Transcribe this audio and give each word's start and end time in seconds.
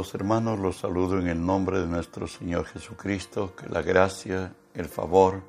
Amados 0.00 0.14
hermanos, 0.14 0.58
los 0.58 0.76
saludo 0.78 1.18
en 1.18 1.28
el 1.28 1.44
nombre 1.44 1.78
de 1.78 1.86
nuestro 1.86 2.26
Señor 2.26 2.64
Jesucristo, 2.64 3.54
que 3.54 3.68
la 3.68 3.82
gracia, 3.82 4.54
el 4.72 4.86
favor, 4.86 5.42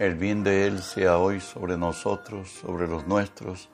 el 0.00 0.16
bien 0.16 0.42
de 0.42 0.66
Él 0.66 0.82
sea 0.82 1.18
hoy 1.18 1.38
sobre 1.40 1.76
nosotros, 1.76 2.50
sobre 2.50 2.88
los 2.88 3.06
nuestros, 3.06 3.68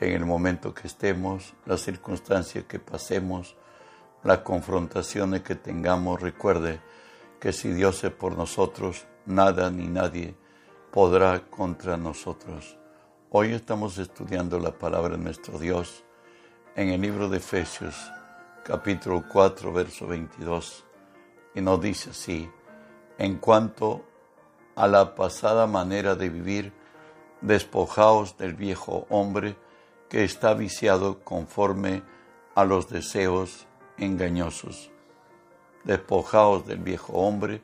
en 0.00 0.14
el 0.14 0.24
momento 0.24 0.72
que 0.72 0.86
estemos, 0.86 1.52
las 1.66 1.82
circunstancias 1.82 2.64
que 2.64 2.78
pasemos, 2.78 3.54
las 4.22 4.38
confrontaciones 4.38 5.42
que 5.42 5.56
tengamos. 5.56 6.22
Recuerde 6.22 6.80
que 7.38 7.52
si 7.52 7.70
Dios 7.70 8.02
es 8.02 8.12
por 8.12 8.38
nosotros, 8.38 9.04
nada 9.26 9.70
ni 9.70 9.88
nadie 9.88 10.34
podrá 10.90 11.50
contra 11.50 11.98
nosotros. 11.98 12.78
Hoy 13.28 13.52
estamos 13.52 13.98
estudiando 13.98 14.58
la 14.58 14.70
palabra 14.70 15.18
de 15.18 15.22
nuestro 15.22 15.58
Dios 15.58 16.02
en 16.76 16.88
el 16.88 17.02
libro 17.02 17.28
de 17.28 17.36
Efesios 17.36 17.94
capítulo 18.64 19.24
4, 19.30 19.72
verso 19.74 20.06
22, 20.06 20.84
y 21.54 21.60
nos 21.60 21.80
dice 21.82 22.10
así, 22.10 22.50
en 23.18 23.36
cuanto 23.36 24.06
a 24.74 24.88
la 24.88 25.14
pasada 25.14 25.66
manera 25.66 26.14
de 26.14 26.30
vivir, 26.30 26.72
despojaos 27.42 28.38
del 28.38 28.54
viejo 28.54 29.06
hombre 29.10 29.54
que 30.08 30.24
está 30.24 30.54
viciado 30.54 31.22
conforme 31.22 32.02
a 32.54 32.64
los 32.64 32.88
deseos 32.88 33.66
engañosos. 33.98 34.90
Despojaos 35.84 36.66
del 36.66 36.78
viejo 36.78 37.12
hombre 37.12 37.60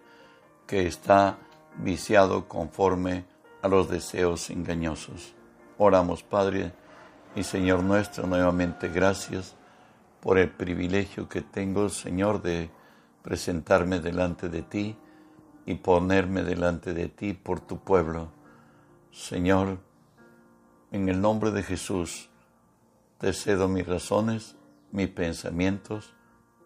que 0.66 0.86
está 0.86 1.38
viciado 1.78 2.46
conforme 2.46 3.24
a 3.62 3.68
los 3.68 3.88
deseos 3.88 4.50
engañosos. 4.50 5.34
Oramos, 5.78 6.22
Padre 6.22 6.72
y 7.34 7.42
Señor 7.42 7.82
nuestro, 7.82 8.26
nuevamente 8.26 8.88
gracias 8.88 9.56
por 10.20 10.38
el 10.38 10.50
privilegio 10.50 11.28
que 11.28 11.40
tengo, 11.40 11.88
Señor, 11.88 12.42
de 12.42 12.70
presentarme 13.22 14.00
delante 14.00 14.48
de 14.48 14.62
ti 14.62 14.96
y 15.66 15.74
ponerme 15.74 16.42
delante 16.42 16.92
de 16.92 17.08
ti 17.08 17.32
por 17.32 17.60
tu 17.60 17.78
pueblo. 17.78 18.30
Señor, 19.10 19.78
en 20.90 21.08
el 21.08 21.20
nombre 21.20 21.50
de 21.50 21.62
Jesús, 21.62 22.28
te 23.18 23.32
cedo 23.32 23.68
mis 23.68 23.86
razones, 23.86 24.56
mis 24.92 25.08
pensamientos, 25.08 26.14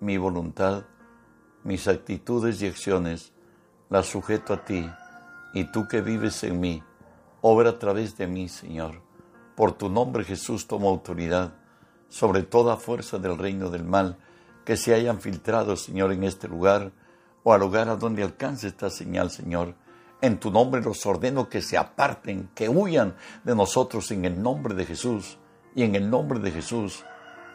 mi 0.00 0.16
voluntad, 0.16 0.84
mis 1.62 1.89
actitudes 1.89 2.61
y 2.62 2.66
acciones, 2.66 3.33
las 3.89 4.06
sujeto 4.06 4.55
a 4.55 4.64
ti, 4.64 4.89
y 5.52 5.64
tú 5.70 5.86
que 5.86 6.00
vives 6.00 6.42
en 6.44 6.61
mí, 6.61 6.83
obra 7.41 7.70
a 7.70 7.78
través 7.78 8.16
de 8.16 8.27
mí, 8.27 8.48
Señor. 8.48 9.02
Por 9.55 9.72
tu 9.72 9.89
nombre, 9.89 10.24
Jesús, 10.24 10.66
toma 10.66 10.89
autoridad 10.89 11.55
sobre 12.14 12.44
toda 12.44 12.76
fuerza 12.76 13.18
del 13.18 13.36
reino 13.36 13.70
del 13.70 13.82
mal 13.82 14.16
que 14.64 14.76
se 14.76 14.94
hayan 14.94 15.20
filtrado, 15.20 15.74
Señor, 15.74 16.12
en 16.12 16.22
este 16.22 16.46
lugar 16.46 16.92
o 17.42 17.52
al 17.52 17.58
lugar 17.58 17.88
a 17.88 17.96
donde 17.96 18.22
alcance 18.22 18.68
esta 18.68 18.88
señal, 18.88 19.32
Señor. 19.32 19.74
En 20.20 20.38
tu 20.38 20.52
nombre 20.52 20.80
los 20.80 21.04
ordeno 21.06 21.48
que 21.48 21.60
se 21.60 21.76
aparten, 21.76 22.50
que 22.54 22.68
huyan 22.68 23.16
de 23.42 23.56
nosotros 23.56 24.12
en 24.12 24.24
el 24.26 24.40
nombre 24.40 24.74
de 24.74 24.86
Jesús. 24.86 25.38
Y 25.74 25.82
en 25.82 25.96
el 25.96 26.08
nombre 26.08 26.38
de 26.38 26.52
Jesús, 26.52 27.04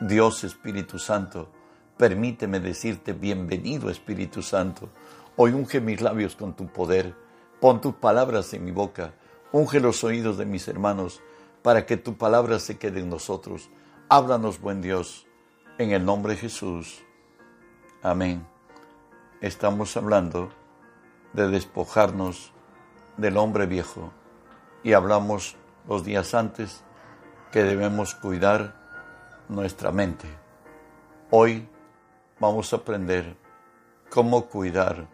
Dios 0.02 0.44
Espíritu 0.44 1.00
Santo, 1.00 1.50
permíteme 1.96 2.60
decirte 2.60 3.14
bienvenido 3.14 3.90
Espíritu 3.90 4.42
Santo. 4.42 4.90
Hoy 5.38 5.54
unge 5.54 5.80
mis 5.80 6.02
labios 6.02 6.36
con 6.36 6.54
tu 6.54 6.68
poder, 6.68 7.16
pon 7.62 7.80
tus 7.80 7.96
palabras 7.96 8.54
en 8.54 8.66
mi 8.66 8.72
boca, 8.72 9.14
unge 9.54 9.80
los 9.80 10.04
oídos 10.04 10.38
de 10.38 10.46
mis 10.46 10.68
hermanos, 10.68 11.22
para 11.62 11.86
que 11.86 11.96
tu 11.96 12.18
palabra 12.18 12.60
se 12.60 12.78
quede 12.78 13.00
en 13.00 13.10
nosotros 13.10 13.70
Háblanos, 14.12 14.60
buen 14.60 14.82
Dios, 14.82 15.28
en 15.78 15.92
el 15.92 16.04
nombre 16.04 16.34
de 16.34 16.40
Jesús. 16.40 17.04
Amén. 18.02 18.44
Estamos 19.40 19.96
hablando 19.98 20.50
de 21.34 21.48
despojarnos 21.48 22.52
del 23.18 23.38
hombre 23.38 23.68
viejo 23.68 24.12
y 24.82 24.94
hablamos 24.94 25.58
los 25.88 26.04
días 26.04 26.34
antes 26.34 26.84
que 27.52 27.64
debemos 27.64 28.16
cuidar 28.16 28.74
nuestra 29.48 29.92
mente. 29.92 30.28
Hoy 31.30 31.70
vamos 32.40 32.74
a 32.74 32.78
aprender 32.78 33.38
cómo 34.10 34.48
cuidar 34.48 35.08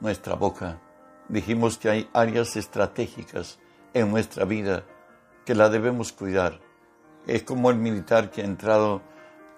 nuestra 0.00 0.34
boca. 0.34 0.82
Dijimos 1.30 1.78
que 1.78 1.88
hay 1.88 2.10
áreas 2.12 2.56
estratégicas 2.56 3.58
en 3.94 4.10
nuestra 4.10 4.44
vida 4.44 4.84
que 5.46 5.54
la 5.54 5.70
debemos 5.70 6.12
cuidar 6.12 6.60
es 7.26 7.42
como 7.42 7.70
el 7.70 7.76
militar 7.76 8.30
que 8.30 8.42
ha 8.42 8.44
entrado 8.44 9.02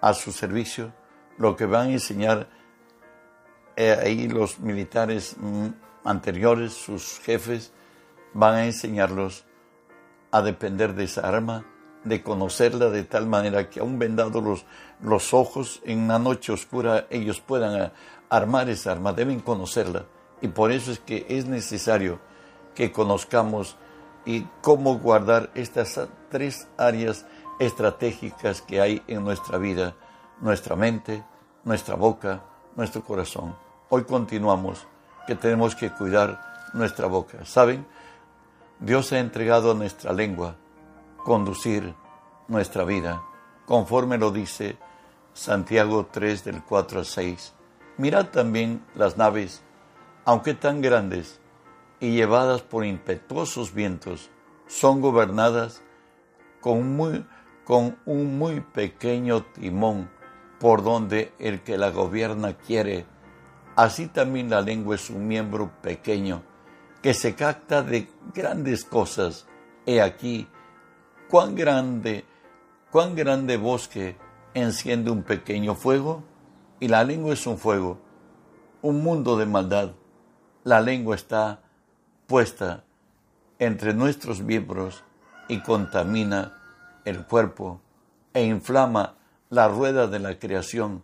a 0.00 0.14
su 0.14 0.32
servicio, 0.32 0.92
lo 1.38 1.56
que 1.56 1.66
van 1.66 1.88
a 1.88 1.92
enseñar 1.92 2.48
eh, 3.76 3.96
ahí 4.02 4.28
los 4.28 4.58
militares 4.60 5.36
mm, 5.38 5.68
anteriores, 6.04 6.72
sus 6.72 7.18
jefes, 7.20 7.72
van 8.32 8.54
a 8.54 8.66
enseñarlos 8.66 9.44
a 10.30 10.42
depender 10.42 10.94
de 10.94 11.04
esa 11.04 11.28
arma, 11.28 11.66
de 12.04 12.22
conocerla 12.22 12.90
de 12.90 13.02
tal 13.04 13.26
manera 13.26 13.68
que 13.68 13.80
aún 13.80 13.98
vendados 13.98 14.42
los, 14.42 14.64
los 15.02 15.34
ojos 15.34 15.82
en 15.84 16.00
una 16.00 16.18
noche 16.18 16.52
oscura 16.52 17.06
ellos 17.10 17.40
puedan 17.40 17.80
eh, 17.80 17.90
armar 18.30 18.68
esa 18.68 18.92
arma, 18.92 19.12
deben 19.12 19.40
conocerla. 19.40 20.06
Y 20.40 20.48
por 20.48 20.70
eso 20.70 20.92
es 20.92 21.00
que 21.00 21.26
es 21.28 21.46
necesario 21.46 22.20
que 22.74 22.92
conozcamos 22.92 23.76
y 24.24 24.42
cómo 24.60 24.98
guardar 24.98 25.50
estas 25.54 25.98
tres 26.30 26.68
áreas 26.76 27.26
estratégicas 27.58 28.62
que 28.62 28.80
hay 28.80 29.02
en 29.06 29.24
nuestra 29.24 29.58
vida, 29.58 29.94
nuestra 30.40 30.76
mente, 30.76 31.24
nuestra 31.64 31.94
boca, 31.94 32.42
nuestro 32.74 33.02
corazón. 33.02 33.56
Hoy 33.88 34.04
continuamos 34.04 34.86
que 35.26 35.34
tenemos 35.34 35.74
que 35.74 35.90
cuidar 35.90 36.70
nuestra 36.74 37.06
boca. 37.06 37.44
¿Saben? 37.44 37.86
Dios 38.78 39.12
ha 39.12 39.18
entregado 39.18 39.72
a 39.72 39.74
nuestra 39.74 40.12
lengua 40.12 40.56
conducir 41.24 41.94
nuestra 42.46 42.84
vida, 42.84 43.22
conforme 43.64 44.18
lo 44.18 44.30
dice 44.30 44.76
Santiago 45.32 46.06
3 46.06 46.44
del 46.44 46.62
4 46.62 47.00
al 47.00 47.06
6. 47.06 47.54
Mirad 47.96 48.26
también 48.26 48.84
las 48.94 49.16
naves, 49.16 49.62
aunque 50.24 50.54
tan 50.54 50.82
grandes 50.82 51.40
y 52.00 52.12
llevadas 52.12 52.62
por 52.62 52.84
impetuosos 52.84 53.72
vientos, 53.72 54.30
son 54.66 55.00
gobernadas 55.00 55.82
con 56.60 56.96
muy 56.96 57.24
con 57.66 57.98
un 58.06 58.38
muy 58.38 58.60
pequeño 58.60 59.42
timón 59.42 60.08
por 60.60 60.84
donde 60.84 61.32
el 61.40 61.62
que 61.62 61.76
la 61.76 61.90
gobierna 61.90 62.54
quiere. 62.54 63.06
Así 63.74 64.06
también 64.06 64.48
la 64.48 64.60
lengua 64.60 64.94
es 64.94 65.10
un 65.10 65.26
miembro 65.26 65.72
pequeño 65.82 66.42
que 67.02 67.12
se 67.12 67.34
capta 67.34 67.82
de 67.82 68.08
grandes 68.32 68.84
cosas. 68.84 69.46
He 69.84 70.00
aquí 70.00 70.48
cuán 71.28 71.56
grande, 71.56 72.24
cuán 72.90 73.16
grande 73.16 73.56
bosque 73.56 74.16
enciende 74.54 75.10
un 75.10 75.24
pequeño 75.24 75.74
fuego 75.74 76.22
y 76.78 76.86
la 76.86 77.02
lengua 77.02 77.34
es 77.34 77.46
un 77.48 77.58
fuego, 77.58 77.98
un 78.80 79.02
mundo 79.02 79.36
de 79.36 79.46
maldad. 79.46 79.90
La 80.62 80.80
lengua 80.80 81.16
está 81.16 81.62
puesta 82.28 82.84
entre 83.58 83.92
nuestros 83.92 84.40
miembros 84.40 85.02
y 85.48 85.60
contamina 85.62 86.56
el 87.06 87.24
cuerpo 87.24 87.80
e 88.34 88.44
inflama 88.44 89.14
la 89.48 89.68
rueda 89.68 90.08
de 90.08 90.18
la 90.18 90.38
creación 90.38 91.02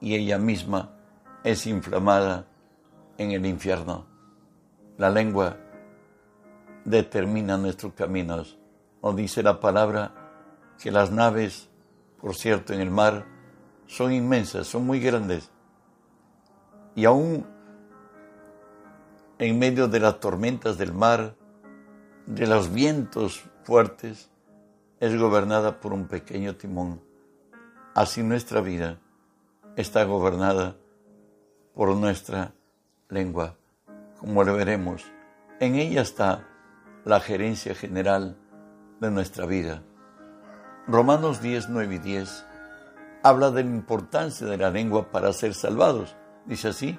y 0.00 0.14
ella 0.14 0.38
misma 0.38 0.94
es 1.44 1.66
inflamada 1.66 2.46
en 3.18 3.32
el 3.32 3.44
infierno. 3.44 4.06
La 4.96 5.10
lengua 5.10 5.58
determina 6.84 7.58
nuestros 7.58 7.92
caminos. 7.92 8.58
Nos 9.02 9.14
dice 9.14 9.42
la 9.42 9.60
palabra 9.60 10.12
que 10.82 10.90
las 10.90 11.12
naves, 11.12 11.68
por 12.18 12.34
cierto, 12.34 12.72
en 12.72 12.80
el 12.80 12.90
mar 12.90 13.26
son 13.86 14.12
inmensas, 14.12 14.66
son 14.66 14.86
muy 14.86 15.00
grandes. 15.00 15.50
Y 16.94 17.04
aún 17.04 17.46
en 19.38 19.58
medio 19.58 19.86
de 19.86 20.00
las 20.00 20.18
tormentas 20.18 20.78
del 20.78 20.94
mar, 20.94 21.34
de 22.24 22.46
los 22.46 22.72
vientos 22.72 23.44
fuertes, 23.64 24.30
es 25.00 25.18
gobernada 25.18 25.80
por 25.80 25.92
un 25.92 26.08
pequeño 26.08 26.56
timón. 26.56 27.02
Así 27.94 28.22
nuestra 28.22 28.60
vida 28.60 28.98
está 29.76 30.04
gobernada 30.04 30.76
por 31.74 31.94
nuestra 31.96 32.54
lengua, 33.08 33.56
como 34.18 34.42
lo 34.44 34.54
veremos. 34.54 35.04
En 35.60 35.74
ella 35.74 36.02
está 36.02 36.46
la 37.04 37.20
gerencia 37.20 37.74
general 37.74 38.36
de 39.00 39.10
nuestra 39.10 39.46
vida. 39.46 39.82
Romanos 40.86 41.42
10, 41.42 41.68
9 41.68 41.94
y 41.94 41.98
10 41.98 42.46
habla 43.22 43.50
de 43.50 43.64
la 43.64 43.70
importancia 43.70 44.46
de 44.46 44.56
la 44.56 44.70
lengua 44.70 45.10
para 45.10 45.32
ser 45.32 45.54
salvados. 45.54 46.16
Dice 46.46 46.68
así, 46.68 46.98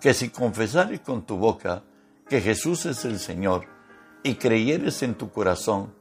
que 0.00 0.14
si 0.14 0.30
confesares 0.30 1.00
con 1.00 1.26
tu 1.26 1.36
boca 1.36 1.82
que 2.28 2.40
Jesús 2.40 2.86
es 2.86 3.04
el 3.04 3.18
Señor 3.18 3.66
y 4.22 4.36
creyeres 4.36 5.02
en 5.02 5.14
tu 5.14 5.30
corazón 5.30 5.94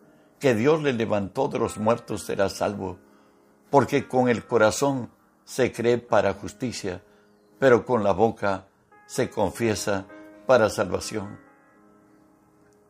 que 0.43 0.55
Dios 0.55 0.83
le 0.83 0.91
levantó 0.91 1.47
de 1.47 1.57
los 1.57 1.77
muertos 1.77 2.23
será 2.23 2.49
salvo, 2.49 2.99
porque 3.69 4.09
con 4.09 4.27
el 4.27 4.45
corazón 4.45 5.09
se 5.45 5.71
cree 5.71 5.99
para 5.99 6.33
justicia, 6.33 7.01
pero 7.59 7.85
con 7.85 8.03
la 8.03 8.11
boca 8.11 8.67
se 9.05 9.29
confiesa 9.29 10.05
para 10.45 10.69
salvación. 10.69 11.39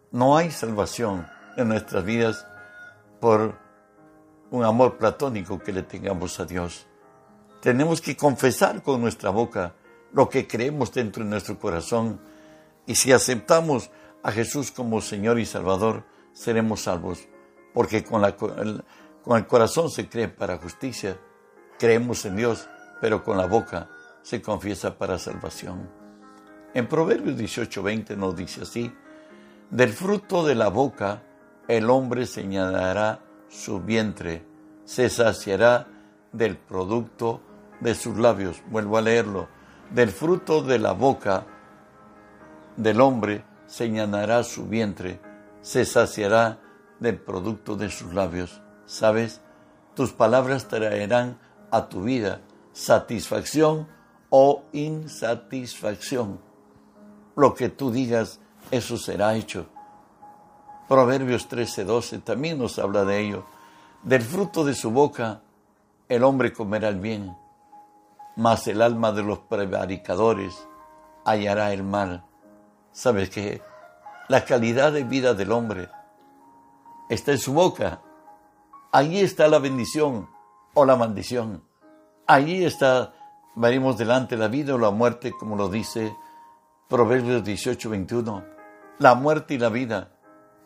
No 0.10 0.36
hay 0.36 0.50
salvación 0.50 1.28
en 1.56 1.68
nuestras 1.68 2.04
vidas 2.04 2.48
por 3.20 3.60
un 4.50 4.64
amor 4.64 4.98
platónico 4.98 5.60
que 5.60 5.74
le 5.74 5.84
tengamos 5.84 6.40
a 6.40 6.46
Dios. 6.46 6.88
Tenemos 7.62 8.02
que 8.02 8.18
confesar 8.18 8.82
con 8.82 9.00
nuestra 9.00 9.30
boca 9.30 9.76
lo 10.12 10.28
que 10.28 10.48
creemos 10.48 10.92
dentro 10.92 11.24
de 11.24 11.30
nuestro 11.30 11.60
corazón 11.60 12.20
y 12.88 12.96
si 12.96 13.12
aceptamos 13.12 13.92
a 14.24 14.32
Jesús 14.32 14.72
como 14.72 15.02
Señor 15.02 15.38
y 15.38 15.46
Salvador, 15.46 16.04
seremos 16.34 16.82
salvos, 16.82 17.28
porque 17.74 18.04
con, 18.04 18.24
el 18.24 19.48
corazón 19.48 19.90
se 19.90 20.08
cree 20.08 20.28
para 20.28 20.58
justicia, 20.58 21.18
creemos 21.80 22.26
en 22.26 22.36
Dios, 22.36 22.70
pero 23.02 23.24
con 23.24 23.38
la 23.38 23.46
boca 23.46 23.90
se 24.22 24.42
confiesa 24.42 24.98
para 24.98 25.18
salvación. 25.18 25.90
En 26.74 26.88
Proverbios 26.88 27.38
18:20 27.38 28.16
nos 28.16 28.36
dice 28.36 28.62
así, 28.62 28.94
del 29.70 29.92
fruto 29.94 30.46
de 30.46 30.56
la 30.56 30.70
boca 30.70 31.24
el 31.68 31.90
hombre 31.90 32.26
señalará 32.26 33.20
su 33.50 33.82
vientre, 33.82 34.46
se 34.86 35.10
saciará 35.10 35.88
del 36.32 36.58
producto 36.58 37.42
de 37.80 37.96
sus 37.96 38.18
labios. 38.18 38.62
Vuelvo 38.70 38.98
a 38.98 39.02
leerlo. 39.02 39.48
Del 39.92 40.10
fruto 40.10 40.62
de 40.62 40.80
la 40.80 40.94
boca 40.94 41.46
del 42.76 43.00
hombre 43.02 43.46
señalará 43.68 44.44
su 44.44 44.68
vientre, 44.68 45.20
se 45.62 45.86
saciará 45.86 46.60
del 47.04 47.20
producto 47.20 47.76
de 47.76 47.92
sus 47.92 48.14
labios. 48.14 48.62
¿Sabes? 48.88 49.42
Tus 49.94 50.12
palabras 50.12 50.68
traerán 50.68 51.38
a 51.70 51.88
tu 51.88 52.02
vida 52.02 52.42
satisfacción 52.72 53.88
o 54.30 54.64
insatisfacción. 54.72 56.40
Lo 57.36 57.54
que 57.54 57.70
tú 57.70 57.92
digas, 57.92 58.40
eso 58.72 58.98
será 58.98 59.36
hecho. 59.36 59.68
Proverbios 60.88 61.48
13:12 61.48 62.24
también 62.24 62.58
nos 62.58 62.80
habla 62.80 63.06
de 63.06 63.20
ello. 63.20 63.46
Del 64.02 64.22
fruto 64.22 64.66
de 64.66 64.74
su 64.74 64.90
boca 64.90 65.42
el 66.10 66.24
hombre 66.24 66.52
comerá 66.52 66.90
el 66.90 67.00
bien, 67.00 67.36
mas 68.36 68.68
el 68.68 68.82
alma 68.82 69.12
de 69.12 69.24
los 69.24 69.40
prevaricadores 69.40 70.68
hallará 71.26 71.74
el 71.74 71.84
mal. 71.84 72.26
¿Sabes 72.92 73.30
qué? 73.30 73.62
La 74.28 74.46
calidad 74.46 74.92
de 74.92 75.04
vida 75.04 75.34
del 75.34 75.52
hombre 75.52 75.90
está 77.14 77.32
en 77.32 77.38
su 77.38 77.54
boca. 77.54 78.02
Allí 78.92 79.20
está 79.20 79.48
la 79.48 79.60
bendición 79.60 80.30
o 80.74 80.86
la 80.86 80.96
maldición. 80.96 81.64
Allí 82.28 82.64
está, 82.64 83.14
veremos 83.56 83.98
delante 83.98 84.38
la 84.38 84.48
vida 84.48 84.76
o 84.76 84.78
la 84.78 84.92
muerte, 84.92 85.32
como 85.32 85.56
lo 85.56 85.70
dice 85.70 86.16
Proverbios 86.88 87.44
18, 87.44 87.90
21. 87.90 88.46
La 89.00 89.16
muerte 89.16 89.56
y 89.56 89.58
la 89.58 89.70
vida 89.70 90.12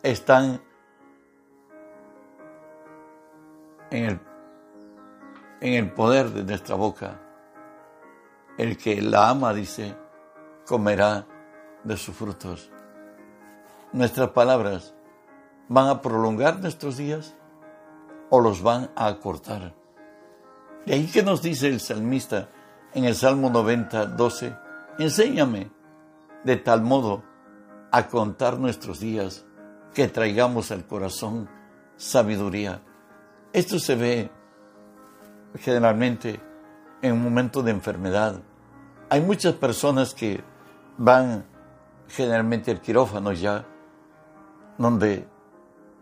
están 0.02 0.62
en 3.90 4.04
el, 4.04 4.20
en 5.60 5.74
el 5.74 5.92
poder 5.92 6.30
de 6.30 6.44
nuestra 6.44 6.76
boca. 6.76 7.20
El 8.58 8.76
que 8.76 9.00
la 9.00 9.30
ama, 9.30 9.54
dice, 9.54 9.96
comerá 10.66 11.26
de 11.84 11.96
sus 11.96 12.14
frutos. 12.14 12.70
Nuestras 13.92 14.30
palabras 14.30 14.94
van 15.68 15.88
a 15.88 16.00
prolongar 16.02 16.60
nuestros 16.60 16.96
días 16.96 17.34
o 18.30 18.40
los 18.40 18.62
van 18.62 18.90
a 18.96 19.06
acortar. 19.06 19.74
De 20.86 20.94
ahí 20.94 21.06
que 21.06 21.22
nos 21.22 21.42
dice 21.42 21.68
el 21.68 21.80
salmista 21.80 22.48
en 22.94 23.04
el 23.04 23.14
Salmo 23.14 23.50
90, 23.50 24.06
12, 24.06 24.56
enséñame 24.98 25.70
de 26.44 26.56
tal 26.56 26.82
modo 26.82 27.22
a 27.90 28.06
contar 28.06 28.58
nuestros 28.58 29.00
días 29.00 29.44
que 29.94 30.08
traigamos 30.08 30.70
al 30.70 30.86
corazón 30.86 31.48
sabiduría. 31.96 32.82
Esto 33.52 33.78
se 33.78 33.94
ve 33.94 34.30
generalmente 35.56 36.40
en 37.02 37.12
un 37.12 37.22
momento 37.22 37.62
de 37.62 37.70
enfermedad. 37.70 38.40
Hay 39.10 39.20
muchas 39.20 39.54
personas 39.54 40.14
que 40.14 40.42
van 40.96 41.44
generalmente 42.08 42.70
al 42.70 42.80
quirófano 42.80 43.32
ya, 43.32 43.64
donde 44.76 45.26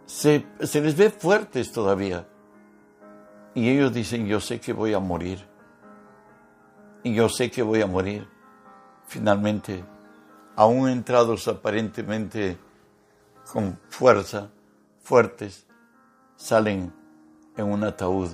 se, 0.06 0.47
se 0.61 0.81
les 0.81 0.97
ve 0.97 1.11
fuertes 1.11 1.73
todavía. 1.73 2.26
Y 3.55 3.69
ellos 3.70 3.93
dicen, 3.93 4.26
yo 4.26 4.41
sé 4.41 4.61
que 4.61 4.73
voy 4.73 4.94
a 4.94 5.00
morir. 5.00 5.47
Y 7.03 7.14
yo 7.14 7.29
sé 7.29 7.50
que 7.50 7.62
voy 7.62 7.82
a 7.82 7.87
morir. 7.87 8.29
Finalmente, 9.06 9.85
aún 10.56 10.88
entrados 10.88 11.47
aparentemente 11.49 12.58
con 13.53 13.79
fuerza, 13.88 14.50
fuertes, 15.00 15.67
salen 16.37 16.93
en 17.56 17.67
un 17.67 17.85
ataúd. 17.85 18.31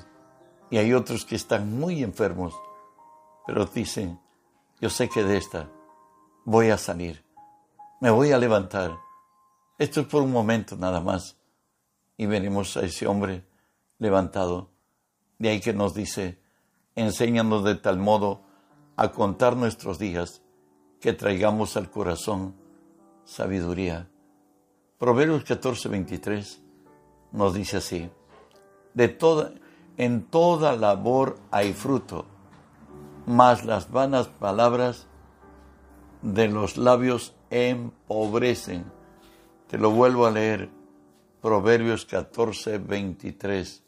Y 0.70 0.78
hay 0.78 0.94
otros 0.94 1.24
que 1.24 1.36
están 1.36 1.78
muy 1.78 2.02
enfermos, 2.02 2.54
pero 3.46 3.66
dicen, 3.66 4.18
yo 4.80 4.88
sé 4.88 5.08
que 5.08 5.22
de 5.22 5.36
esta 5.36 5.68
voy 6.44 6.70
a 6.70 6.78
salir, 6.78 7.24
me 8.00 8.10
voy 8.10 8.32
a 8.32 8.38
levantar. 8.38 8.98
Esto 9.78 10.00
es 10.00 10.06
por 10.06 10.22
un 10.22 10.32
momento 10.32 10.76
nada 10.76 11.00
más. 11.00 11.41
Y 12.16 12.26
veremos 12.26 12.76
a 12.76 12.82
ese 12.82 13.06
hombre 13.06 13.44
levantado. 13.98 14.70
De 15.38 15.48
ahí 15.48 15.60
que 15.60 15.72
nos 15.72 15.94
dice, 15.94 16.38
enséñanos 16.94 17.64
de 17.64 17.74
tal 17.74 17.98
modo 17.98 18.42
a 18.96 19.10
contar 19.10 19.56
nuestros 19.56 19.98
días 19.98 20.42
que 21.00 21.12
traigamos 21.12 21.76
al 21.76 21.90
corazón 21.90 22.54
sabiduría. 23.24 24.08
Proverbios 24.98 25.44
14, 25.44 25.88
23 25.88 26.62
nos 27.32 27.54
dice 27.54 27.78
así, 27.78 28.10
de 28.94 29.08
toda, 29.08 29.52
en 29.96 30.22
toda 30.22 30.76
labor 30.76 31.38
hay 31.50 31.72
fruto, 31.72 32.26
mas 33.26 33.64
las 33.64 33.90
vanas 33.90 34.28
palabras 34.28 35.06
de 36.20 36.48
los 36.48 36.76
labios 36.76 37.34
empobrecen. 37.50 38.84
Te 39.66 39.78
lo 39.78 39.90
vuelvo 39.90 40.26
a 40.26 40.30
leer, 40.30 40.70
Proverbios 41.42 42.06
14, 42.06 42.78
23. 42.78 43.82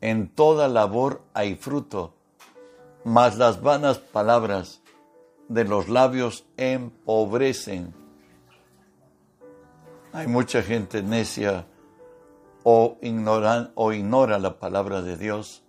En 0.00 0.28
toda 0.28 0.68
labor 0.68 1.22
hay 1.34 1.56
fruto, 1.56 2.14
mas 3.02 3.36
las 3.36 3.60
vanas 3.60 3.98
palabras 3.98 4.80
de 5.48 5.64
los 5.64 5.88
labios 5.88 6.44
empobrecen. 6.56 7.92
Hay 10.12 10.28
mucha 10.28 10.62
gente 10.62 11.02
necia 11.02 11.66
o, 12.62 12.96
o 13.74 13.92
ignora 13.92 14.38
la 14.38 14.60
palabra 14.60 15.02
de 15.02 15.16
Dios. 15.16 15.64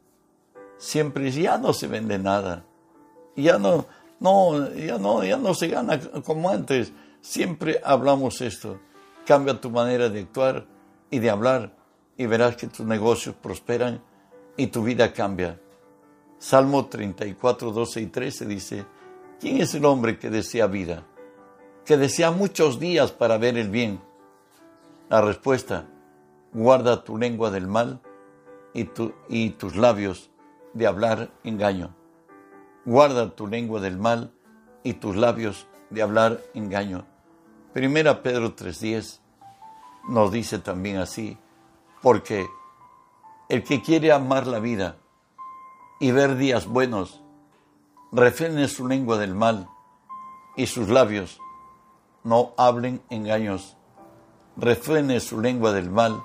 Siempre 0.78 1.32
ya 1.32 1.58
no 1.58 1.74
se 1.74 1.88
vende 1.88 2.20
nada. 2.20 2.66
Ya 3.36 3.58
no, 3.58 3.88
no, 4.20 4.72
ya 4.75 5.00
no, 5.00 5.24
ya 5.24 5.38
no 5.38 5.56
se 5.56 5.70
gana 5.70 6.00
como 6.24 6.51
antes. 6.51 6.94
Siempre 7.22 7.82
hablamos 7.84 8.42
esto. 8.42 8.80
Cambia 9.25 9.60
tu 9.60 9.72
manera 9.72 10.08
de 10.08 10.20
actuar 10.20 10.79
y 11.10 11.20
de 11.20 11.30
hablar 11.30 11.75
y 12.18 12.25
verás 12.25 12.56
que 12.56 12.68
tus 12.68 12.86
negocios 12.86 13.36
prosperan 13.36 14.01
y 14.58 14.68
tu 14.68 14.84
vida 14.84 15.13
cambia. 15.13 15.60
Salmo 16.38 16.86
34, 16.86 17.72
12 17.72 18.01
y 18.01 18.06
13 18.08 18.46
dice, 18.46 18.86
¿quién 19.39 19.62
es 19.62 19.74
el 19.75 19.86
hombre 19.86 20.20
que 20.20 20.30
desea 20.30 20.68
vida? 20.68 21.06
Que 21.86 21.98
desea 21.98 22.32
muchos 22.32 22.80
días 22.80 23.12
para 23.12 23.38
ver 23.38 23.58
el 23.58 23.70
bien 23.70 24.00
la 25.10 25.22
respuesta, 25.22 25.88
guarda 26.54 27.04
tu 27.04 27.18
lengua 27.18 27.50
del 27.50 27.66
mal 27.66 28.00
y, 28.75 28.84
tus 29.50 29.75
labios 29.75 30.30
de 30.75 30.86
hablar 30.86 31.32
engaño. 31.44 31.96
Guarda 32.86 33.36
tu 33.36 33.48
lengua 33.48 33.82
del 33.82 33.98
mal 33.98 34.32
y 34.84 34.94
tus 34.94 35.16
labios 35.16 35.66
de 35.89 36.04
hablar 36.04 36.42
engaño. 36.54 37.08
Primera 37.74 38.22
Pedro 38.22 38.56
3.10 38.56 39.20
nos 40.10 40.32
dice 40.32 40.60
también 40.60 40.98
así, 40.98 41.38
porque 42.01 42.48
el 43.48 43.63
que 43.63 43.82
quiere 43.82 44.12
amar 44.12 44.48
la 44.48 44.60
vida 44.60 44.98
y 46.00 46.12
ver 46.12 46.36
días 46.36 46.68
buenos, 46.68 47.22
refrene 48.12 48.68
su 48.68 48.88
lengua 48.88 49.18
del 49.18 49.36
mal 49.36 49.70
y 50.56 50.68
sus 50.68 50.89
labios 50.89 51.39
no 52.24 52.54
hablen 52.58 53.01
engaños 53.10 53.78
refrene 54.60 55.20
su 55.20 55.39
lengua 55.39 55.72
del 55.72 55.89
mal 55.89 56.22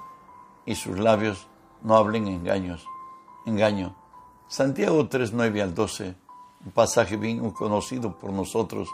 y 0.66 0.74
sus 0.74 0.98
labios 0.98 1.46
no 1.82 1.96
hablen 1.96 2.26
engaños. 2.26 2.86
Engaño. 3.46 3.94
Santiago 4.48 5.08
3, 5.08 5.32
9 5.32 5.62
al 5.62 5.74
12, 5.74 6.14
un 6.64 6.72
pasaje 6.72 7.16
bien 7.16 7.50
conocido 7.50 8.18
por 8.18 8.32
nosotros 8.32 8.88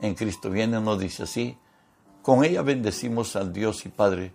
en 0.00 0.14
Cristo 0.14 0.50
viene, 0.50 0.80
nos 0.80 0.98
dice 0.98 1.24
así, 1.24 1.58
con 2.26 2.44
ella 2.44 2.62
bendecimos 2.62 3.36
al 3.36 3.52
Dios 3.52 3.86
y 3.86 3.88
Padre, 3.88 4.32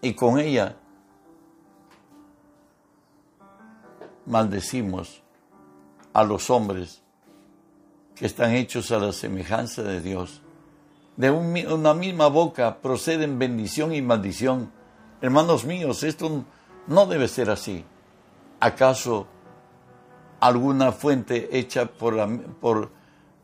y 0.00 0.14
con 0.14 0.38
ella 0.38 0.76
maldecimos 4.24 5.20
a 6.12 6.22
los 6.22 6.48
hombres 6.48 7.02
que 8.14 8.24
están 8.24 8.52
hechos 8.52 8.92
a 8.92 9.00
la 9.00 9.12
semejanza 9.12 9.82
de 9.82 10.00
Dios. 10.00 10.42
De 11.16 11.32
una 11.32 11.92
misma 11.92 12.28
boca 12.28 12.78
proceden 12.80 13.36
bendición 13.36 13.92
y 13.92 14.00
maldición. 14.00 14.70
Hermanos 15.20 15.64
míos, 15.64 16.04
esto 16.04 16.44
no 16.86 17.06
debe 17.06 17.26
ser 17.26 17.50
así. 17.50 17.84
¿Acaso 18.60 19.26
alguna 20.38 20.92
fuente 20.92 21.58
hecha 21.58 21.86
por, 21.86 22.92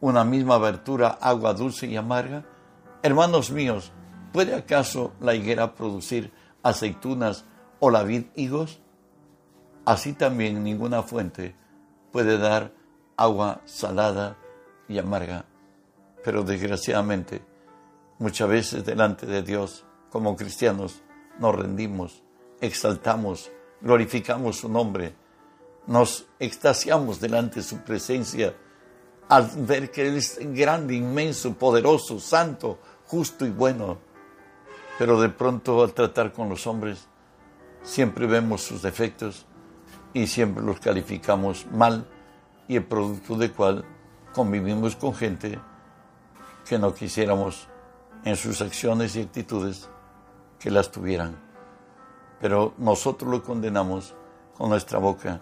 una 0.00 0.22
misma 0.22 0.54
abertura, 0.54 1.18
agua 1.20 1.54
dulce 1.54 1.88
y 1.88 1.96
amarga? 1.96 2.53
Hermanos 3.04 3.50
míos, 3.50 3.92
¿puede 4.32 4.54
acaso 4.54 5.12
la 5.20 5.34
higuera 5.34 5.74
producir 5.74 6.32
aceitunas 6.62 7.44
o 7.78 7.90
la 7.90 8.02
vid 8.02 8.28
higos? 8.34 8.80
Así 9.84 10.14
también 10.14 10.64
ninguna 10.64 11.02
fuente 11.02 11.54
puede 12.12 12.38
dar 12.38 12.72
agua 13.18 13.60
salada 13.66 14.38
y 14.88 14.96
amarga. 14.96 15.44
Pero 16.24 16.44
desgraciadamente, 16.44 17.42
muchas 18.18 18.48
veces 18.48 18.86
delante 18.86 19.26
de 19.26 19.42
Dios, 19.42 19.84
como 20.08 20.34
cristianos, 20.34 21.02
nos 21.38 21.54
rendimos, 21.54 22.22
exaltamos, 22.62 23.52
glorificamos 23.82 24.56
su 24.60 24.70
nombre, 24.70 25.14
nos 25.86 26.24
extasiamos 26.38 27.20
delante 27.20 27.56
de 27.56 27.64
su 27.64 27.80
presencia 27.80 28.54
al 29.28 29.50
ver 29.54 29.90
que 29.90 30.08
Él 30.08 30.16
es 30.16 30.38
grande, 30.40 30.94
inmenso, 30.94 31.54
poderoso, 31.54 32.20
santo, 32.20 32.78
justo 33.06 33.44
y 33.46 33.50
bueno. 33.50 33.98
Pero 34.98 35.20
de 35.20 35.28
pronto 35.28 35.82
al 35.82 35.92
tratar 35.92 36.32
con 36.32 36.48
los 36.48 36.66
hombres, 36.66 37.08
siempre 37.82 38.26
vemos 38.26 38.62
sus 38.62 38.82
defectos 38.82 39.46
y 40.12 40.26
siempre 40.26 40.62
los 40.62 40.78
calificamos 40.80 41.66
mal 41.72 42.06
y 42.68 42.76
el 42.76 42.84
producto 42.84 43.36
de 43.36 43.50
cual 43.50 43.84
convivimos 44.32 44.96
con 44.96 45.14
gente 45.14 45.58
que 46.68 46.78
no 46.78 46.94
quisiéramos 46.94 47.68
en 48.24 48.36
sus 48.36 48.62
acciones 48.62 49.16
y 49.16 49.22
actitudes 49.22 49.88
que 50.58 50.70
las 50.70 50.90
tuvieran. 50.90 51.36
Pero 52.40 52.74
nosotros 52.78 53.30
lo 53.30 53.42
condenamos 53.42 54.14
con 54.56 54.70
nuestra 54.70 54.98
boca, 54.98 55.40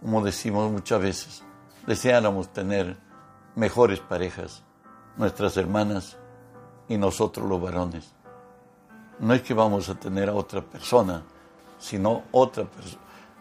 como 0.00 0.24
decimos 0.24 0.70
muchas 0.70 1.00
veces. 1.00 1.44
Deseáramos 1.86 2.52
tener 2.52 2.98
mejores 3.54 4.00
parejas, 4.00 4.62
nuestras 5.16 5.56
hermanas 5.56 6.16
y 6.90 6.98
nosotros 6.98 7.48
los 7.48 7.62
varones. 7.62 8.12
No 9.20 9.32
es 9.32 9.40
que 9.40 9.54
vamos 9.54 9.88
a 9.88 9.94
tener 9.94 10.28
a 10.28 10.34
otra 10.34 10.60
persona, 10.60 11.22
sino 11.78 12.24
otra 12.32 12.66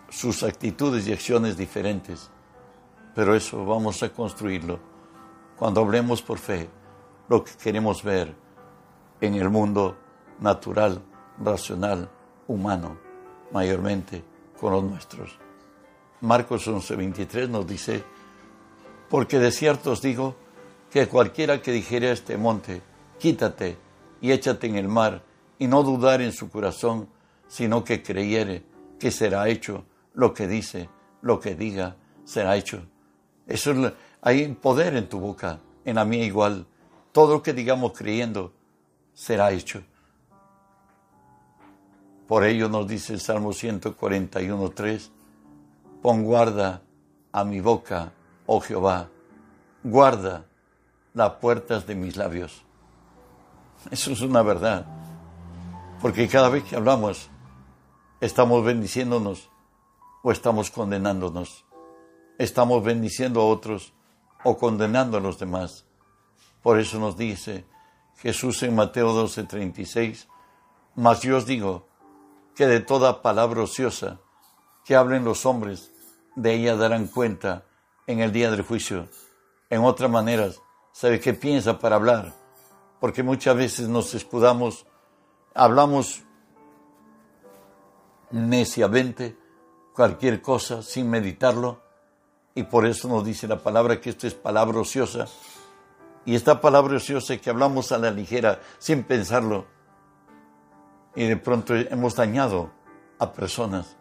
sus 0.10 0.42
actitudes 0.44 1.06
y 1.08 1.12
acciones 1.12 1.58
diferentes 1.58 2.32
pero 3.20 3.36
eso 3.36 3.66
vamos 3.66 4.02
a 4.04 4.14
construirlo 4.14 4.80
cuando 5.58 5.82
hablemos 5.82 6.22
por 6.22 6.38
fe 6.38 6.70
lo 7.28 7.44
que 7.44 7.52
queremos 7.62 8.02
ver 8.02 8.34
en 9.20 9.36
el 9.36 9.50
mundo 9.50 9.98
natural, 10.40 11.02
racional, 11.38 12.10
humano, 12.48 12.98
mayormente 13.52 14.24
con 14.58 14.72
los 14.72 14.84
nuestros. 14.84 15.38
Marcos 16.22 16.66
11:23 16.66 17.50
nos 17.50 17.68
dice, 17.68 18.06
porque 19.10 19.38
de 19.38 19.52
cierto 19.52 19.92
os 19.92 20.02
digo 20.02 20.36
que 20.90 21.10
cualquiera 21.10 21.62
que 21.62 21.74
dijere 21.74 22.10
a 22.10 22.14
este 22.14 22.38
monte, 22.38 22.82
quítate 23.20 23.78
y 24.22 24.32
échate 24.32 24.68
en 24.68 24.76
el 24.76 24.88
mar, 24.88 25.24
y 25.60 25.68
no 25.68 25.84
dudar 25.84 26.22
en 26.22 26.32
su 26.32 26.50
corazón, 26.50 27.10
sino 27.48 27.84
que 27.84 28.02
creyere 28.02 28.64
que 28.98 29.12
será 29.12 29.50
hecho 29.50 29.86
lo 30.14 30.34
que 30.34 30.48
dice, 30.48 30.90
lo 31.22 31.40
que 31.40 31.56
diga, 31.56 31.96
será 32.24 32.56
hecho. 32.56 32.82
Eso 33.46 33.74
hay 34.22 34.48
poder 34.54 34.96
en 34.96 35.10
tu 35.10 35.20
boca, 35.20 35.60
en 35.86 35.96
la 35.96 36.06
mía 36.06 36.24
igual. 36.24 36.66
Todo 37.12 37.36
lo 37.36 37.44
que 37.44 37.54
digamos 37.54 37.94
creyendo 37.98 38.54
será 39.14 39.52
hecho. 39.52 39.84
Por 42.28 42.44
ello 42.44 42.70
nos 42.70 42.88
dice 42.88 43.14
el 43.14 43.20
Salmo 43.20 43.52
141.3, 43.52 45.10
pon 46.02 46.24
guarda 46.24 46.84
a 47.32 47.44
mi 47.44 47.60
boca, 47.60 48.14
oh 48.46 48.60
Jehová, 48.60 49.10
guarda 49.84 50.46
las 51.14 51.32
puertas 51.34 51.88
de 51.88 51.96
mis 51.96 52.16
labios. 52.18 52.64
Eso 53.92 54.12
es 54.12 54.22
una 54.22 54.42
verdad, 54.42 54.86
porque 56.02 56.28
cada 56.28 56.50
vez 56.50 56.64
que 56.64 56.76
hablamos, 56.76 57.30
estamos 58.22 58.64
bendiciéndonos 58.64 59.50
o 60.24 60.32
estamos 60.32 60.70
condenándonos 60.70 61.66
estamos 62.40 62.82
bendiciendo 62.82 63.42
a 63.42 63.46
otros 63.46 63.94
o 64.44 64.58
condenando 64.58 65.18
a 65.18 65.20
los 65.20 65.38
demás. 65.38 65.86
Por 66.64 66.80
eso 66.80 66.98
nos 66.98 67.18
dice 67.18 67.66
Jesús 68.18 68.64
en 68.64 68.76
Mateo 68.76 69.14
12:36, 69.14 70.28
mas 70.96 71.22
yo 71.22 71.38
os 71.38 71.46
digo 71.46 71.86
que 72.56 72.66
de 72.66 72.80
toda 72.80 73.22
palabra 73.22 73.62
ociosa 73.62 74.20
que 74.86 74.96
hablen 74.96 75.26
los 75.26 75.46
hombres, 75.46 75.92
de 76.36 76.54
ella 76.54 76.76
darán 76.76 77.08
cuenta 77.08 77.66
en 78.08 78.22
el 78.22 78.32
día 78.32 78.50
del 78.50 78.64
juicio. 78.64 79.08
En 79.70 79.84
otras 79.84 80.10
maneras, 80.10 80.62
¿sabe 80.94 81.20
qué 81.20 81.34
piensa 81.34 81.78
para 81.78 81.98
hablar? 81.98 82.34
Porque 83.00 83.24
muchas 83.24 83.56
veces 83.56 83.88
nos 83.88 84.14
escudamos, 84.14 84.86
hablamos 85.54 86.24
neciamente 88.32 89.38
cualquier 89.94 90.42
cosa 90.42 90.82
sin 90.82 91.10
meditarlo 91.10 91.82
y 92.56 92.64
por 92.64 92.86
eso 92.86 93.08
nos 93.08 93.24
dice 93.24 93.48
la 93.48 93.60
palabra 93.60 94.02
que 94.02 94.10
esto 94.10 94.28
es 94.28 94.34
palabra 94.34 94.80
ociosa. 94.80 95.28
Y 96.26 96.36
esta 96.36 96.60
palabra 96.60 96.98
ociosa 96.98 97.38
que 97.38 97.50
hablamos 97.50 97.92
a 97.92 97.98
la 97.98 98.12
ligera, 98.12 98.60
sin 98.78 99.04
pensarlo, 99.04 99.66
y 101.16 101.26
de 101.26 101.38
pronto 101.38 101.76
hemos 101.76 102.16
dañado 102.16 102.72
a 103.18 103.32
personas. 103.34 103.98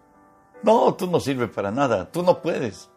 No, 0.62 0.94
tú 0.94 1.06
no 1.06 1.20
sirves 1.20 1.50
para 1.50 1.70
nada, 1.70 2.10
tú 2.10 2.22
no 2.22 2.40
puedes. 2.40 2.90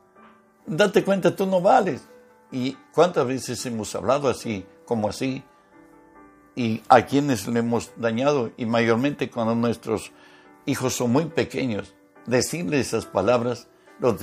Date 0.66 1.04
cuenta, 1.04 1.36
tú 1.36 1.46
no 1.46 1.62
vales. 1.62 2.08
¿Y 2.52 2.74
cuántas 2.94 3.26
veces 3.26 3.66
hemos 3.66 3.94
hablado 3.96 4.30
así, 4.30 4.66
como 4.86 5.10
así? 5.10 5.44
Y 6.56 6.82
a 6.90 7.06
quienes 7.06 7.48
le 7.48 7.60
hemos 7.60 7.92
dañado, 7.96 8.52
y 8.58 8.66
mayormente 8.66 9.30
cuando 9.30 9.56
nuestros 9.56 10.12
hijos 10.66 10.94
son 10.94 11.12
muy 11.12 11.26
pequeños, 11.26 11.94
decirle 12.26 12.80
esas 12.80 13.06
palabras 13.06 13.68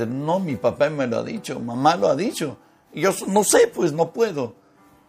no, 0.08 0.40
mi 0.40 0.56
papá 0.56 0.90
me 0.90 1.06
lo 1.06 1.18
ha 1.18 1.22
dicho, 1.22 1.60
mamá 1.60 1.96
lo 1.96 2.08
ha 2.08 2.16
dicho. 2.16 2.58
Yo 2.92 3.10
no 3.28 3.44
sé, 3.44 3.70
pues 3.72 3.92
no 3.92 4.12
puedo. 4.12 4.54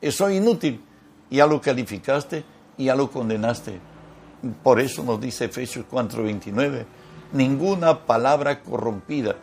Soy 0.10 0.38
inútil. 0.38 0.84
Ya 1.30 1.48
lo 1.48 1.62
calificaste 1.62 2.44
y 2.78 2.86
ya 2.86 2.96
lo 2.96 3.10
condenaste. 3.10 3.80
Por 4.64 4.80
eso 4.80 5.04
nos 5.04 5.20
dice 5.20 5.46
Efesios 5.46 5.86
4:29, 5.90 6.86
ninguna 7.34 8.06
palabra 8.06 8.62
corrompida 8.62 9.36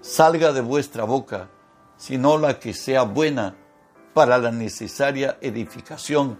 salga 0.00 0.52
de 0.52 0.60
vuestra 0.60 1.04
boca, 1.04 1.48
sino 1.96 2.38
la 2.38 2.58
que 2.58 2.72
sea 2.72 3.02
buena 3.02 3.56
para 4.14 4.38
la 4.38 4.52
necesaria 4.52 5.38
edificación, 5.40 6.38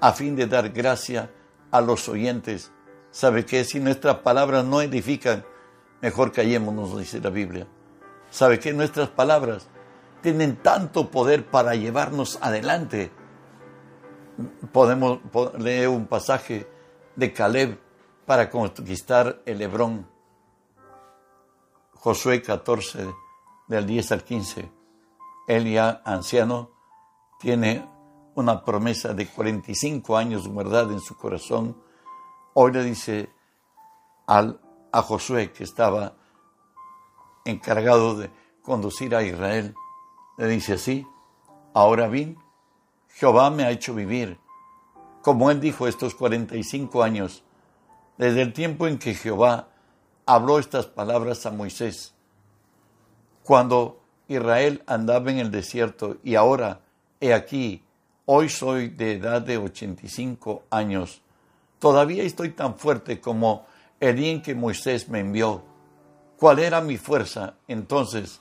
a 0.00 0.12
fin 0.12 0.36
de 0.36 0.46
dar 0.46 0.70
gracia 0.70 1.30
a 1.70 1.80
los 1.80 2.08
oyentes. 2.08 2.72
¿Sabe 3.10 3.44
que 3.44 3.64
si 3.64 3.80
nuestras 3.80 4.18
palabras 4.18 4.64
no 4.64 4.80
edifican, 4.80 5.44
mejor 6.00 6.32
callemos, 6.32 6.96
dice 6.98 7.20
la 7.20 7.30
Biblia. 7.30 7.66
¿Sabe 8.30 8.58
que 8.58 8.72
nuestras 8.72 9.08
palabras 9.08 9.66
tienen 10.22 10.56
tanto 10.56 11.10
poder 11.10 11.46
para 11.46 11.74
llevarnos 11.74 12.38
adelante? 12.40 13.10
Podemos 14.72 15.20
leer 15.58 15.88
un 15.88 16.06
pasaje 16.06 16.68
de 17.16 17.32
Caleb 17.32 17.78
para 18.26 18.48
conquistar 18.48 19.42
el 19.44 19.60
Hebrón. 19.60 20.06
Josué 21.94 22.40
14, 22.40 23.06
del 23.68 23.86
10 23.86 24.12
al 24.12 24.24
15. 24.24 24.70
Él 25.48 25.70
ya 25.70 26.00
anciano 26.04 26.70
tiene 27.40 27.84
una 28.34 28.64
promesa 28.64 29.12
de 29.14 29.26
45 29.26 30.16
años 30.16 30.52
verdad 30.54 30.90
en 30.92 31.00
su 31.00 31.16
corazón. 31.16 31.76
Hoy 32.54 32.72
le 32.72 32.84
dice 32.84 33.30
al 34.26 34.60
a 34.92 35.02
Josué, 35.02 35.52
que 35.52 35.64
estaba 35.64 36.14
encargado 37.44 38.16
de 38.16 38.30
conducir 38.62 39.14
a 39.14 39.22
Israel. 39.22 39.74
Le 40.36 40.46
dice 40.46 40.74
así, 40.74 41.06
ahora 41.74 42.08
bien, 42.08 42.38
Jehová 43.08 43.50
me 43.50 43.64
ha 43.64 43.70
hecho 43.70 43.94
vivir, 43.94 44.38
como 45.22 45.50
él 45.50 45.60
dijo 45.60 45.86
estos 45.86 46.14
45 46.14 47.02
años, 47.02 47.44
desde 48.18 48.42
el 48.42 48.52
tiempo 48.52 48.86
en 48.86 48.98
que 48.98 49.14
Jehová 49.14 49.68
habló 50.26 50.58
estas 50.58 50.86
palabras 50.86 51.46
a 51.46 51.50
Moisés, 51.50 52.14
cuando 53.42 54.00
Israel 54.28 54.82
andaba 54.86 55.30
en 55.30 55.38
el 55.38 55.50
desierto 55.50 56.18
y 56.22 56.36
ahora, 56.36 56.82
he 57.20 57.34
aquí, 57.34 57.84
hoy 58.32 58.48
soy 58.48 58.88
de 58.88 59.14
edad 59.14 59.42
de 59.42 59.58
85 59.58 60.64
años, 60.70 61.20
todavía 61.78 62.22
estoy 62.22 62.50
tan 62.50 62.76
fuerte 62.76 63.20
como 63.20 63.66
el 63.98 64.16
día 64.16 64.42
que 64.42 64.54
Moisés 64.54 65.08
me 65.08 65.20
envió, 65.20 65.62
cuál 66.36 66.60
era 66.60 66.80
mi 66.80 66.96
fuerza 66.96 67.54
entonces 67.66 68.40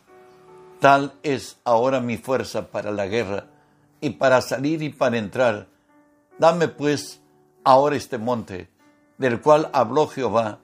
Tal 0.80 1.14
es 1.24 1.60
ahora 1.66 2.00
mi 2.00 2.18
fuerza 2.18 2.72
para 2.72 2.92
la 2.92 3.06
guerra 3.08 3.48
y 4.00 4.12
para 4.12 4.42
salir 4.42 4.82
y 4.82 4.90
para 4.90 5.18
entrar. 5.18 5.68
Dame 6.38 6.70
pues 6.70 7.22
ahora 7.66 7.98
este 7.98 8.18
monte, 8.18 8.70
del 9.18 9.42
cual 9.42 9.70
habló 9.74 10.08
Jehová, 10.08 10.60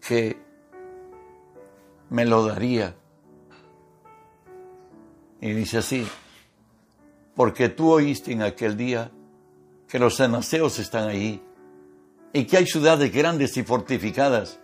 que 0.00 0.38
me 2.08 2.24
lo 2.24 2.46
daría. 2.46 2.94
Y 5.42 5.52
dice 5.52 5.78
así, 5.78 6.08
porque 7.36 7.68
tú 7.68 7.92
oíste 7.92 8.32
en 8.32 8.42
aquel 8.42 8.76
día 8.76 9.12
que 9.86 9.98
los 9.98 10.20
anaseos 10.20 10.78
están 10.78 11.08
ahí 11.08 11.40
y 12.32 12.44
que 12.44 12.56
hay 12.56 12.66
ciudades 12.66 13.12
grandes 13.12 13.56
y 13.58 13.62
fortificadas. 13.62 14.58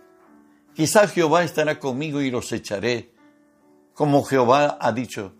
Quizá 0.73 1.07
Jehová 1.07 1.43
estará 1.43 1.79
conmigo 1.79 2.19
y 2.19 2.31
los 2.31 2.51
echaré, 2.51 3.13
como 3.93 4.23
Jehová 4.23 4.77
ha 4.81 4.91
dicho. 4.91 5.33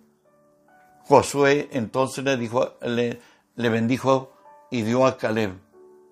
Josué 1.05 1.69
entonces 1.71 2.23
le, 2.23 2.37
dijo, 2.37 2.77
le, 2.81 3.19
le 3.55 3.69
bendijo 3.69 4.31
y 4.69 4.83
dio 4.83 5.05
a 5.05 5.17
Caleb, 5.17 5.59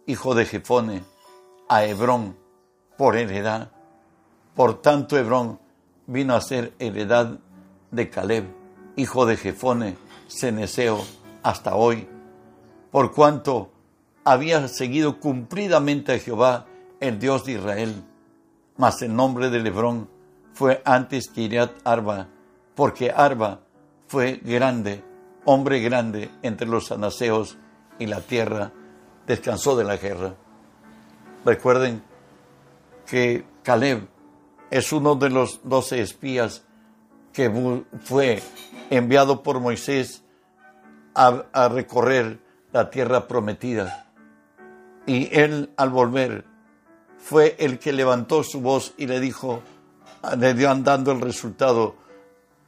hijo 0.08 0.34
de 0.34 0.46
Jefone, 0.46 1.04
a 1.70 1.86
Hebrón 1.86 2.36
por 2.98 3.16
heredad. 3.16 3.72
Por 4.56 4.82
tanto, 4.82 5.18
Hebrón 5.18 5.60
vino 6.08 6.34
a 6.34 6.42
ser 6.42 6.74
heredad 6.80 7.40
de 7.92 8.10
Caleb, 8.10 8.46
hijo 8.96 9.26
de 9.26 9.38
Jefone, 9.38 9.96
ceneseo, 10.32 11.04
hasta 11.44 11.76
hoy, 11.76 12.08
por 12.92 13.14
cuanto 13.14 13.72
había 14.24 14.68
seguido 14.68 15.20
cumplidamente 15.20 16.14
a 16.14 16.20
Jehová, 16.20 16.68
el 17.00 17.20
Dios 17.20 17.46
de 17.46 17.54
Israel. 17.54 18.04
Mas 18.78 19.02
el 19.02 19.16
nombre 19.16 19.50
de 19.50 19.60
Hebrón 19.60 20.10
fue 20.54 20.82
antes 20.86 21.30
que 21.30 21.42
Iriat 21.42 21.72
Arba, 21.84 22.28
porque 22.76 23.12
Arba 23.12 23.62
fue 24.08 24.40
grande, 24.44 25.04
hombre 25.46 25.80
grande 25.82 26.30
entre 26.42 26.68
los 26.68 26.92
anaseos 26.92 27.58
y 28.00 28.06
la 28.06 28.22
tierra 28.22 28.72
descansó 29.28 29.76
de 29.76 29.84
la 29.84 29.98
guerra. 29.98 30.36
Recuerden 31.46 32.04
que 33.06 33.46
Caleb 33.64 34.08
es 34.70 34.92
uno 34.94 35.16
de 35.16 35.30
los 35.30 35.62
doce 35.64 36.02
espías 36.02 36.64
que 37.34 37.50
fue 38.04 38.42
enviado 38.90 39.42
por 39.44 39.60
Moisés 39.60 40.21
a, 41.14 41.70
recorrer 41.70 42.40
la 42.72 42.90
tierra 42.90 43.28
prometida. 43.28 44.08
Y 45.06 45.30
él 45.38 45.72
al 45.78 45.90
volver 45.90 46.46
fue 47.18 47.56
el 47.60 47.80
que 47.80 47.92
levantó 47.92 48.44
su 48.44 48.62
voz 48.62 48.94
y 48.98 49.08
le 49.08 49.20
dijo, 49.20 49.62
le 50.38 50.54
dio 50.54 50.70
andando 50.70 51.12
el 51.12 51.22
resultado 51.22 51.96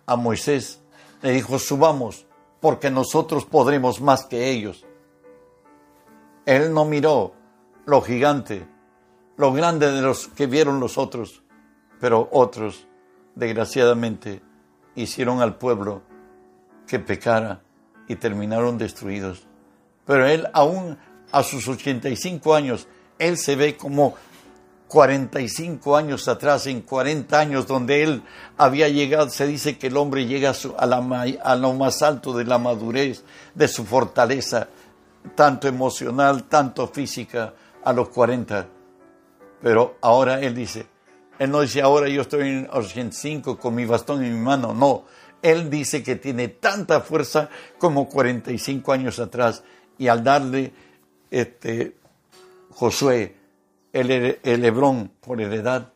a 0.06 0.16
Moisés, 0.16 0.82
le 1.22 1.32
dijo, 1.32 1.60
subamos, 1.60 2.26
porque 2.60 2.92
nosotros 2.92 3.46
podremos 3.46 4.02
más 4.02 4.26
que 4.26 4.50
ellos. 4.50 4.86
Él 6.46 6.74
no 6.74 6.86
miró 6.86 7.34
lo 7.86 8.02
gigante, 8.02 8.68
lo 9.38 9.54
grande 9.54 9.92
de 9.92 10.02
los 10.02 10.28
que 10.28 10.48
vieron 10.48 10.80
los 10.80 10.98
otros, 10.98 11.44
pero 12.00 12.28
otros, 12.32 12.88
desgraciadamente, 13.36 14.42
hicieron 14.96 15.42
al 15.42 15.56
pueblo 15.56 16.02
que 16.86 17.00
pecara 17.00 17.62
y 18.08 18.16
terminaron 18.16 18.78
destruidos. 18.78 19.44
Pero 20.06 20.28
él 20.28 20.48
aún 20.54 20.98
a 21.32 21.44
sus 21.44 21.68
85 21.68 22.54
años, 22.56 22.88
él 23.18 23.38
se 23.38 23.56
ve 23.56 23.76
como 23.76 24.16
45 24.94 25.98
años 25.98 26.28
atrás, 26.28 26.68
en 26.68 26.82
40 26.82 27.40
años 27.40 27.66
donde 27.66 28.04
él 28.04 28.22
había 28.58 28.88
llegado, 28.90 29.28
se 29.30 29.48
dice 29.48 29.80
que 29.80 29.88
el 29.88 29.98
hombre 29.98 30.28
llega 30.28 30.54
a, 30.78 31.56
lo 31.56 31.74
más 31.74 32.02
alto 32.04 32.34
de 32.38 32.46
la 32.46 32.60
madurez, 32.60 33.24
de 33.56 33.68
su 33.68 33.86
fortaleza, 33.86 34.68
tanto 35.34 35.68
emocional, 35.68 36.44
tanto 36.44 36.88
física, 36.88 37.56
a 37.84 37.92
los 37.92 38.10
40. 38.10 38.68
Pero 39.64 39.98
ahora 40.02 40.40
él 40.40 40.54
dice, 40.54 40.86
él 41.40 41.50
no 41.50 41.62
dice 41.62 41.82
ahora 41.82 42.08
yo 42.08 42.22
estoy 42.22 42.48
en 42.48 42.70
85 42.72 43.58
con 43.58 43.74
mi 43.74 43.86
bastón 43.86 44.24
en 44.24 44.32
mi 44.32 44.40
mano, 44.40 44.76
no, 44.76 45.06
él 45.44 45.70
dice 45.70 46.02
que 46.02 46.16
tiene 46.16 46.48
tanta 46.48 47.02
fuerza 47.02 47.50
como 47.78 48.10
45 48.10 48.92
años 48.92 49.20
atrás 49.20 49.64
y 50.00 50.08
al 50.08 50.24
darle 50.24 50.74
este, 51.30 51.98
Josué 52.72 53.36
el, 53.92 54.40
el 54.42 54.66
Hebrón 54.66 55.12
por 55.20 55.40
heredad, 55.40 55.94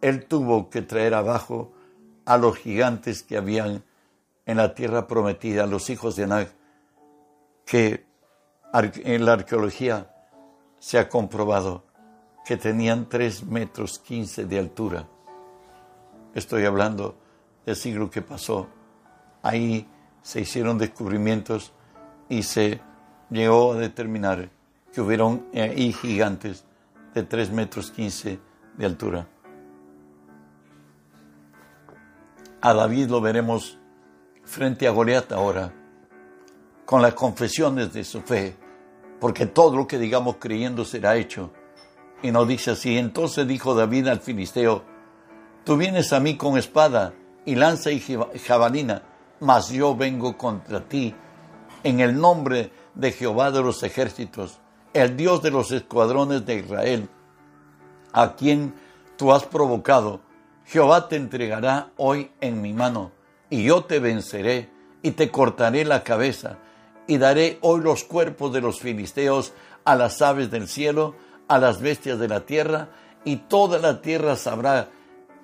él 0.00 0.24
tuvo 0.26 0.70
que 0.70 0.82
traer 0.82 1.14
abajo 1.14 1.72
a 2.24 2.38
los 2.38 2.56
gigantes 2.56 3.22
que 3.22 3.36
habían 3.36 3.84
en 4.46 4.56
la 4.56 4.74
tierra 4.74 5.06
prometida, 5.06 5.66
los 5.66 5.90
hijos 5.90 6.16
de 6.16 6.24
Anak, 6.24 6.52
que 7.66 8.06
en 8.72 9.24
la 9.24 9.34
arqueología 9.34 10.10
se 10.78 10.98
ha 10.98 11.08
comprobado 11.08 11.84
que 12.44 12.56
tenían 12.56 13.08
3 13.08 13.44
metros 13.44 13.98
15 13.98 14.46
de 14.46 14.58
altura. 14.58 15.06
Estoy 16.34 16.64
hablando 16.64 17.16
del 17.64 17.76
siglo 17.76 18.10
que 18.10 18.22
pasó. 18.22 18.68
Ahí 19.42 19.86
se 20.22 20.40
hicieron 20.40 20.78
descubrimientos 20.78 21.72
y 22.28 22.42
se 22.42 22.80
llegó 23.30 23.72
a 23.72 23.76
determinar 23.76 24.50
que 24.92 25.00
hubieron 25.00 25.46
ahí 25.54 25.92
gigantes 25.92 26.64
de 27.14 27.22
3 27.22 27.50
metros 27.52 27.90
15 27.90 28.38
de 28.76 28.86
altura. 28.86 29.26
A 32.60 32.74
David 32.74 33.08
lo 33.08 33.20
veremos 33.20 33.78
frente 34.44 34.86
a 34.86 34.90
Goliat 34.90 35.32
ahora, 35.32 35.72
con 36.84 37.00
las 37.00 37.14
confesiones 37.14 37.92
de 37.92 38.04
su 38.04 38.20
fe, 38.20 38.56
porque 39.18 39.46
todo 39.46 39.76
lo 39.76 39.86
que 39.86 39.98
digamos 39.98 40.36
creyendo 40.36 40.84
será 40.84 41.16
hecho. 41.16 41.52
Y 42.22 42.30
nos 42.32 42.46
dice 42.46 42.72
así, 42.72 42.98
entonces 42.98 43.46
dijo 43.46 43.74
David 43.74 44.08
al 44.08 44.20
filisteo, 44.20 44.84
tú 45.64 45.76
vienes 45.76 46.12
a 46.12 46.20
mí 46.20 46.36
con 46.36 46.58
espada 46.58 47.14
y 47.44 47.54
lanza 47.54 47.90
y 47.90 48.00
jabalina, 48.00 49.02
mas 49.40 49.70
yo 49.70 49.96
vengo 49.96 50.36
contra 50.36 50.80
ti 50.80 51.14
en 51.82 52.00
el 52.00 52.18
nombre 52.18 52.70
de 52.94 53.12
Jehová 53.12 53.50
de 53.50 53.62
los 53.62 53.82
ejércitos, 53.82 54.58
el 54.92 55.16
Dios 55.16 55.42
de 55.42 55.50
los 55.50 55.72
escuadrones 55.72 56.44
de 56.44 56.56
Israel, 56.56 57.08
a 58.12 58.34
quien 58.34 58.74
tú 59.16 59.32
has 59.32 59.44
provocado. 59.44 60.20
Jehová 60.66 61.08
te 61.08 61.16
entregará 61.16 61.90
hoy 61.96 62.30
en 62.40 62.60
mi 62.60 62.72
mano, 62.72 63.12
y 63.48 63.64
yo 63.64 63.84
te 63.84 63.98
venceré, 63.98 64.70
y 65.02 65.12
te 65.12 65.30
cortaré 65.30 65.84
la 65.84 66.04
cabeza, 66.04 66.58
y 67.06 67.18
daré 67.18 67.58
hoy 67.62 67.80
los 67.80 68.04
cuerpos 68.04 68.52
de 68.52 68.60
los 68.60 68.80
filisteos 68.80 69.52
a 69.84 69.96
las 69.96 70.20
aves 70.22 70.50
del 70.50 70.68
cielo, 70.68 71.14
a 71.48 71.58
las 71.58 71.80
bestias 71.80 72.18
de 72.18 72.28
la 72.28 72.40
tierra, 72.40 72.90
y 73.24 73.36
toda 73.36 73.78
la 73.78 74.00
tierra 74.00 74.36
sabrá 74.36 74.88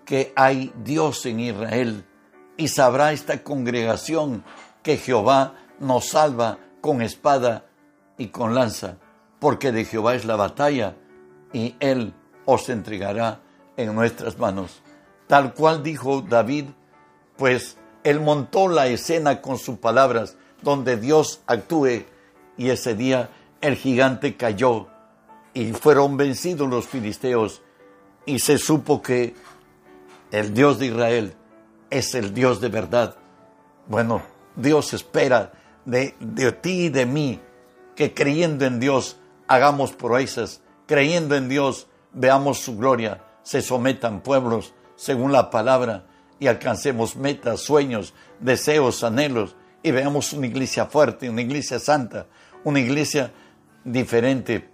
que 0.07 0.33
hay 0.37 0.73
Dios 0.83 1.27
en 1.27 1.41
Israel, 1.41 2.07
y 2.57 2.69
sabrá 2.69 3.13
esta 3.13 3.43
congregación 3.43 4.45
que 4.83 4.97
Jehová 4.97 5.57
nos 5.81 6.09
salva 6.11 6.59
con 6.81 7.03
espada 7.03 7.67
y 8.17 8.29
con 8.29 8.55
lanza, 8.55 8.97
porque 9.41 9.73
de 9.73 9.85
Jehová 9.85 10.15
es 10.15 10.25
la 10.25 10.37
batalla, 10.37 10.97
y 11.53 11.75
Él 11.81 12.15
os 12.47 12.69
entregará 12.71 13.41
en 13.77 13.95
nuestras 13.95 14.39
manos. 14.39 14.81
Tal 15.27 15.53
cual 15.53 15.83
dijo 15.83 16.23
David, 16.23 16.67
pues 17.37 17.77
Él 18.05 18.21
montó 18.21 18.69
la 18.69 18.87
escena 18.87 19.43
con 19.43 19.59
sus 19.59 19.79
palabras, 19.79 20.37
donde 20.63 20.97
Dios 20.97 21.43
actúe, 21.47 22.05
y 22.57 22.71
ese 22.71 22.95
día 22.95 23.29
el 23.61 23.75
gigante 23.75 24.37
cayó, 24.37 24.87
y 25.53 25.73
fueron 25.73 26.17
vencidos 26.17 26.69
los 26.69 26.87
filisteos, 26.87 27.61
y 28.25 28.39
se 28.39 28.59
supo 28.59 29.03
que 29.03 29.35
el 30.31 30.55
Dios 30.55 30.79
de 30.79 30.87
Israel 30.87 31.35
es 31.91 32.15
el 32.15 32.35
Dios 32.35 32.61
de 32.61 32.69
verdad. 32.69 33.17
Bueno, 33.87 34.23
Dios 34.57 34.93
espera 34.93 35.53
de, 35.85 36.15
ti 36.61 36.87
y 36.87 36.89
de 36.89 37.07
mí 37.07 37.41
que 37.95 38.13
creyendo 38.13 38.65
en 38.65 38.81
Dios 38.81 39.19
hagamos 39.47 39.93
proezas, 39.93 40.61
creyendo 40.87 41.37
en 41.37 41.49
Dios 41.49 41.87
veamos 42.13 42.59
su 42.59 42.77
gloria, 42.77 43.23
se 43.43 43.63
sometan 43.63 44.21
pueblos 44.21 44.75
según 44.97 45.33
la 45.33 45.51
palabra 45.51 46.07
y 46.41 46.49
alcancemos 46.49 47.17
metas, 47.17 47.61
sueños, 47.61 48.13
deseos, 48.41 49.05
anhelos 49.05 49.57
y 49.83 49.93
veamos 49.93 50.33
una 50.33 50.47
iglesia 50.47 50.87
fuerte, 50.87 51.31
una 51.31 51.43
iglesia 51.43 51.79
santa, 51.79 52.27
una 52.65 52.81
iglesia 52.81 53.33
diferente, 53.85 54.69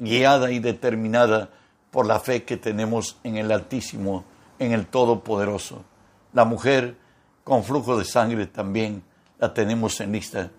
guiada 0.00 0.50
y 0.50 0.58
determinada 0.58 1.50
por 1.90 2.06
la 2.06 2.18
fe 2.18 2.42
que 2.42 2.56
tenemos 2.56 3.18
en 3.22 3.36
el 3.36 3.52
Altísimo 3.52 4.24
en 4.62 4.72
el 4.72 4.86
Todopoderoso. 4.86 5.84
La 6.32 6.44
mujer 6.44 6.96
con 7.44 7.64
flujo 7.64 7.98
de 7.98 8.04
sangre 8.04 8.46
también 8.46 9.02
la 9.38 9.52
tenemos 9.52 10.00
en 10.00 10.12
lista. 10.12 10.50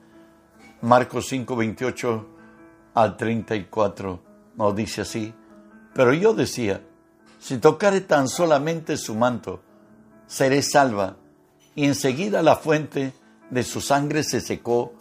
Marcos 0.82 1.28
5, 1.30 1.56
28 1.56 2.28
al 2.94 3.18
34 3.18 4.20
nos 4.56 4.76
dice 4.76 5.02
así. 5.02 5.34
Pero 5.94 6.14
yo 6.14 6.34
decía, 6.34 6.82
si 7.40 7.58
tocare 7.58 8.02
tan 8.02 8.28
solamente 8.28 8.98
su 8.98 9.16
manto, 9.16 9.62
seré 10.28 10.62
salva. 10.62 11.18
y 11.76 11.86
enseguida 11.86 12.44
la 12.44 12.56
fuente 12.56 13.14
de 13.50 13.64
su 13.64 13.82
sangre 13.82 14.24
se 14.24 14.42
secó 14.42 14.94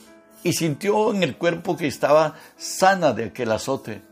y 0.43 0.55
sintió 0.55 1.12
en 1.12 1.23
el 1.23 1.37
cuerpo 1.37 1.77
que 1.77 1.87
estaba 1.87 2.35
sana 2.57 3.12
de 3.12 3.27
aquel 3.27 3.53
azote. 3.53 4.03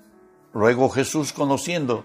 Luego 0.53 0.91
Jesús, 0.91 1.33
conociendo 1.33 2.05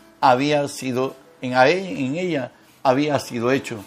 había 0.21 0.67
sido, 0.67 1.15
en, 1.41 1.53
en 1.53 2.15
ella 2.15 2.51
había 2.83 3.19
sido 3.19 3.51
hecho, 3.51 3.83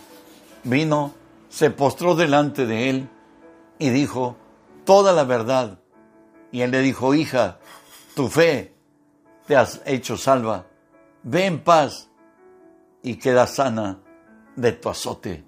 vino, 0.64 1.14
se 1.48 1.70
postró 1.70 2.16
delante 2.16 2.66
de 2.66 2.90
él 2.90 3.08
y 3.78 3.90
dijo 3.90 4.36
toda 4.84 5.12
la 5.12 5.24
verdad. 5.24 5.78
Y 6.50 6.60
él 6.62 6.70
le 6.72 6.80
dijo, 6.80 7.14
hija, 7.14 7.58
tu 8.14 8.28
fe 8.28 8.74
te 9.46 9.56
has 9.56 9.80
hecho 9.84 10.16
salva, 10.16 10.66
ve 11.22 11.46
en 11.46 11.62
paz 11.62 12.08
y 13.02 13.16
queda 13.16 13.46
sana 13.46 14.00
de 14.56 14.72
tu 14.72 14.88
azote. 14.88 15.44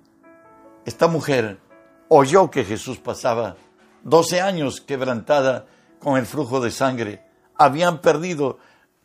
Esta 0.85 1.09
mujer 1.09 1.61
oyó 2.09 2.51
que 2.51 2.65
Jesús 2.65 2.99
pasaba, 2.99 3.57
doce 4.03 4.41
años 4.41 4.81
quebrantada 4.81 5.67
con 5.99 6.17
el 6.17 6.27
flujo 6.27 6.61
de 6.61 6.71
sangre, 6.71 7.25
habían 7.57 8.01
perdido 8.01 8.59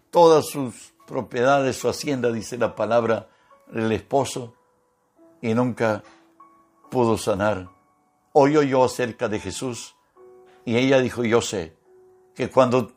todas 0.09 0.47
sus 0.47 0.90
propiedades, 1.11 1.75
su 1.75 1.89
hacienda, 1.89 2.31
dice 2.31 2.57
la 2.57 2.73
palabra, 2.73 3.27
el 3.73 3.91
esposo, 3.91 4.53
y 5.41 5.53
nunca 5.53 6.03
pudo 6.89 7.17
sanar. 7.17 7.67
Hoy 8.31 8.55
oyó 8.55 8.85
acerca 8.85 9.27
de 9.27 9.39
Jesús 9.39 9.95
y 10.63 10.77
ella 10.77 11.01
dijo, 11.01 11.25
yo 11.25 11.41
sé 11.41 11.75
que 12.33 12.49
cuando 12.49 12.93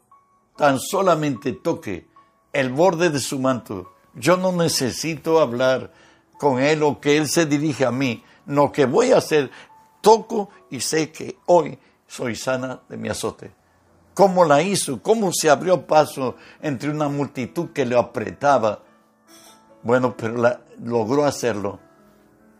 tan 0.56 0.78
solamente 0.78 1.54
toque 1.54 2.06
el 2.52 2.72
borde 2.72 3.10
de 3.10 3.18
su 3.18 3.40
manto, 3.40 3.92
yo 4.14 4.36
no 4.36 4.52
necesito 4.52 5.40
hablar 5.40 5.92
con 6.38 6.60
él 6.60 6.84
o 6.84 7.00
que 7.00 7.16
él 7.16 7.28
se 7.28 7.46
dirija 7.46 7.88
a 7.88 7.92
mí. 7.92 8.22
Lo 8.46 8.70
que 8.70 8.84
voy 8.84 9.10
a 9.10 9.16
hacer, 9.16 9.50
toco 10.00 10.50
y 10.70 10.78
sé 10.78 11.10
que 11.10 11.38
hoy 11.46 11.76
soy 12.06 12.36
sana 12.36 12.80
de 12.88 12.96
mi 12.96 13.08
azote. 13.08 13.63
¿Cómo 14.14 14.44
la 14.44 14.62
hizo? 14.62 15.02
¿Cómo 15.02 15.32
se 15.32 15.50
abrió 15.50 15.86
paso 15.86 16.36
entre 16.62 16.90
una 16.90 17.08
multitud 17.08 17.70
que 17.70 17.84
le 17.84 17.98
apretaba? 17.98 18.82
Bueno, 19.82 20.16
pero 20.16 20.60
logró 20.82 21.24
hacerlo. 21.24 21.80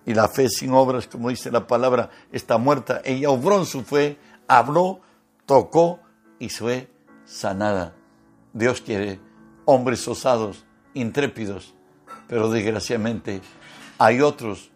Y 0.05 0.12
la 0.14 0.29
fe 0.29 0.49
sin 0.49 0.73
obras, 0.73 1.07
como 1.07 1.31
dice 1.31 1.51
la 1.51 1.67
palabra, 1.67 2.11
está 2.33 2.59
muerta. 2.59 3.01
Ella 3.05 3.31
obró 3.31 3.59
en 3.59 3.67
su 3.67 3.83
fe, 3.85 4.19
habló, 4.49 5.01
tocó 5.47 6.01
y 6.38 6.49
fue 6.49 6.90
sanada. 7.25 7.95
Dios 8.53 8.81
quiere 8.81 9.21
hombres 9.64 10.07
osados, 10.09 10.67
intrépidos, 10.93 11.75
pero 12.29 12.51
desgraciadamente 12.51 13.40
hay 13.99 14.21
otros, 14.21 14.71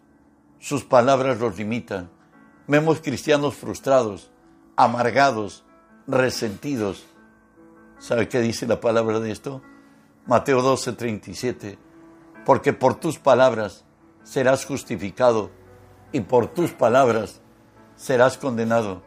sus 0.59 0.83
palabras 0.83 1.39
los 1.39 1.57
limitan. 1.57 2.09
Vemos 2.67 3.01
cristianos 3.01 3.55
frustrados, 3.55 4.31
amargados, 4.75 5.63
resentidos. 6.09 7.05
¿Sabe 7.99 8.27
qué 8.27 8.39
dice 8.41 8.65
la 8.67 8.79
palabra 8.79 9.19
de 9.19 9.31
esto? 9.31 9.61
Mateo 10.25 10.61
12, 10.61 10.93
37. 10.93 11.77
Porque 12.45 12.73
por 12.73 12.95
tus 12.95 13.19
palabras 13.19 13.85
serás 14.23 14.65
justificado 14.65 15.51
y 16.11 16.21
por 16.21 16.47
tus 16.47 16.71
palabras 16.71 17.41
serás 17.95 18.37
condenado. 18.37 19.03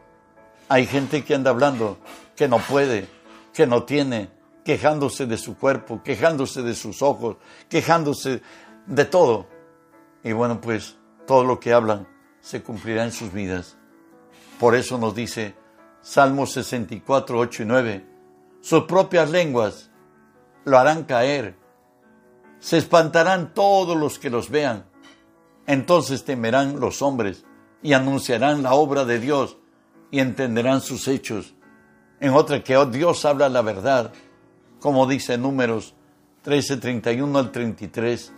Hay 0.68 0.86
gente 0.86 1.24
que 1.24 1.34
anda 1.34 1.50
hablando 1.50 1.98
que 2.36 2.48
no 2.48 2.58
puede, 2.58 3.08
que 3.52 3.66
no 3.66 3.84
tiene, 3.84 4.30
quejándose 4.64 5.26
de 5.26 5.36
su 5.36 5.56
cuerpo, 5.56 6.02
quejándose 6.02 6.62
de 6.62 6.74
sus 6.74 7.02
ojos, 7.02 7.36
quejándose 7.68 8.42
de 8.86 9.04
todo. 9.04 9.46
Y 10.22 10.32
bueno, 10.32 10.60
pues 10.60 10.96
todo 11.26 11.44
lo 11.44 11.58
que 11.58 11.72
hablan 11.72 12.06
se 12.40 12.62
cumplirá 12.62 13.04
en 13.04 13.12
sus 13.12 13.32
vidas. 13.32 13.76
Por 14.58 14.74
eso 14.74 14.98
nos 14.98 15.14
dice 15.14 15.54
Salmos 16.02 16.52
64, 16.52 17.38
8 17.38 17.62
y 17.62 17.66
9, 17.66 18.06
sus 18.60 18.84
propias 18.84 19.30
lenguas 19.30 19.90
lo 20.64 20.78
harán 20.78 21.04
caer, 21.04 21.56
se 22.58 22.78
espantarán 22.78 23.54
todos 23.54 23.96
los 23.96 24.18
que 24.18 24.30
los 24.30 24.50
vean, 24.50 24.84
entonces 25.66 26.24
temerán 26.24 26.80
los 26.80 27.02
hombres 27.02 27.44
y 27.82 27.94
anunciarán 27.94 28.62
la 28.62 28.74
obra 28.74 29.04
de 29.04 29.18
Dios 29.18 29.56
y 30.10 30.20
entenderán 30.20 30.80
sus 30.80 31.08
hechos. 31.08 31.54
En 32.20 32.34
otra 32.34 32.62
que 32.62 32.76
oh, 32.76 32.86
Dios 32.86 33.24
habla 33.24 33.48
la 33.48 33.62
verdad, 33.62 34.12
como 34.80 35.06
dice 35.06 35.38
Números 35.38 35.94
13, 36.42 36.76
31 36.76 37.38
al 37.38 37.50
33 37.50 38.32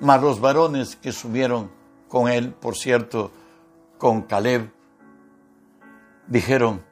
mas 0.00 0.22
los 0.22 0.40
varones 0.40 0.96
que 0.96 1.12
subieron 1.12 1.70
con 2.08 2.28
él, 2.28 2.52
por 2.52 2.76
cierto, 2.76 3.30
con 3.98 4.22
Caleb, 4.22 4.70
dijeron, 6.28 6.84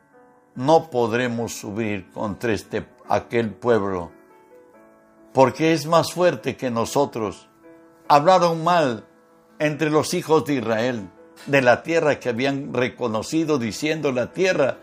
no 0.55 0.91
podremos 0.91 1.53
subir 1.53 2.11
contra 2.11 2.53
este, 2.53 2.87
aquel 3.09 3.51
pueblo, 3.51 4.11
porque 5.33 5.73
es 5.73 5.87
más 5.87 6.13
fuerte 6.13 6.57
que 6.57 6.71
nosotros. 6.71 7.49
Hablaron 8.09 8.65
mal 8.65 9.07
entre 9.59 9.91
los 9.91 10.15
hijos 10.15 10.45
de 10.45 10.55
Israel 10.55 11.11
de 11.45 11.61
la 11.61 11.83
tierra 11.83 12.19
que 12.19 12.31
habían 12.31 12.73
reconocido, 12.73 13.59
diciendo 13.59 14.11
la 14.13 14.33
tierra 14.33 14.79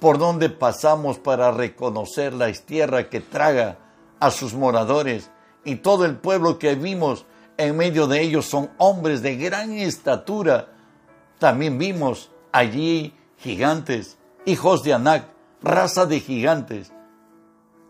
por 0.00 0.18
donde 0.18 0.50
pasamos 0.50 1.18
para 1.18 1.50
reconocer 1.50 2.34
la 2.34 2.52
tierra 2.52 3.08
que 3.08 3.20
traga 3.20 3.78
a 4.20 4.30
sus 4.30 4.52
moradores 4.52 5.30
y 5.64 5.76
todo 5.76 6.04
el 6.04 6.16
pueblo 6.16 6.58
que 6.58 6.74
vimos 6.74 7.24
en 7.56 7.76
medio 7.76 8.06
de 8.06 8.20
ellos 8.20 8.46
son 8.46 8.70
hombres 8.76 9.22
de 9.22 9.36
gran 9.36 9.72
estatura. 9.72 10.68
También 11.38 11.78
vimos 11.78 12.30
allí 12.52 13.14
gigantes, 13.44 14.16
hijos 14.46 14.82
de 14.82 14.94
Anac, 14.94 15.26
raza 15.62 16.06
de 16.06 16.18
gigantes. 16.18 16.90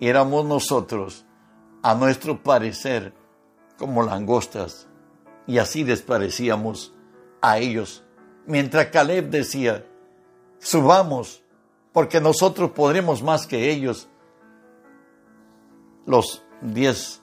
Y 0.01 0.09
éramos 0.09 0.45
nosotros, 0.45 1.25
a 1.81 1.95
nuestro 1.95 2.43
parecer, 2.43 3.15
como 3.79 4.03
langostas. 4.03 4.89
Y 5.47 5.59
así 5.59 5.85
les 5.85 6.03
parecíamos 6.03 6.93
a 7.41 7.59
ellos. 7.59 8.03
Mientras 8.47 8.87
Caleb 8.89 9.31
decía, 9.31 9.87
subamos, 10.59 11.45
porque 11.93 12.21
nosotros 12.21 12.73
podremos 12.73 13.23
más 13.23 13.47
que 13.47 13.71
ellos. 13.71 14.09
Los 16.05 16.43
diez 16.63 17.23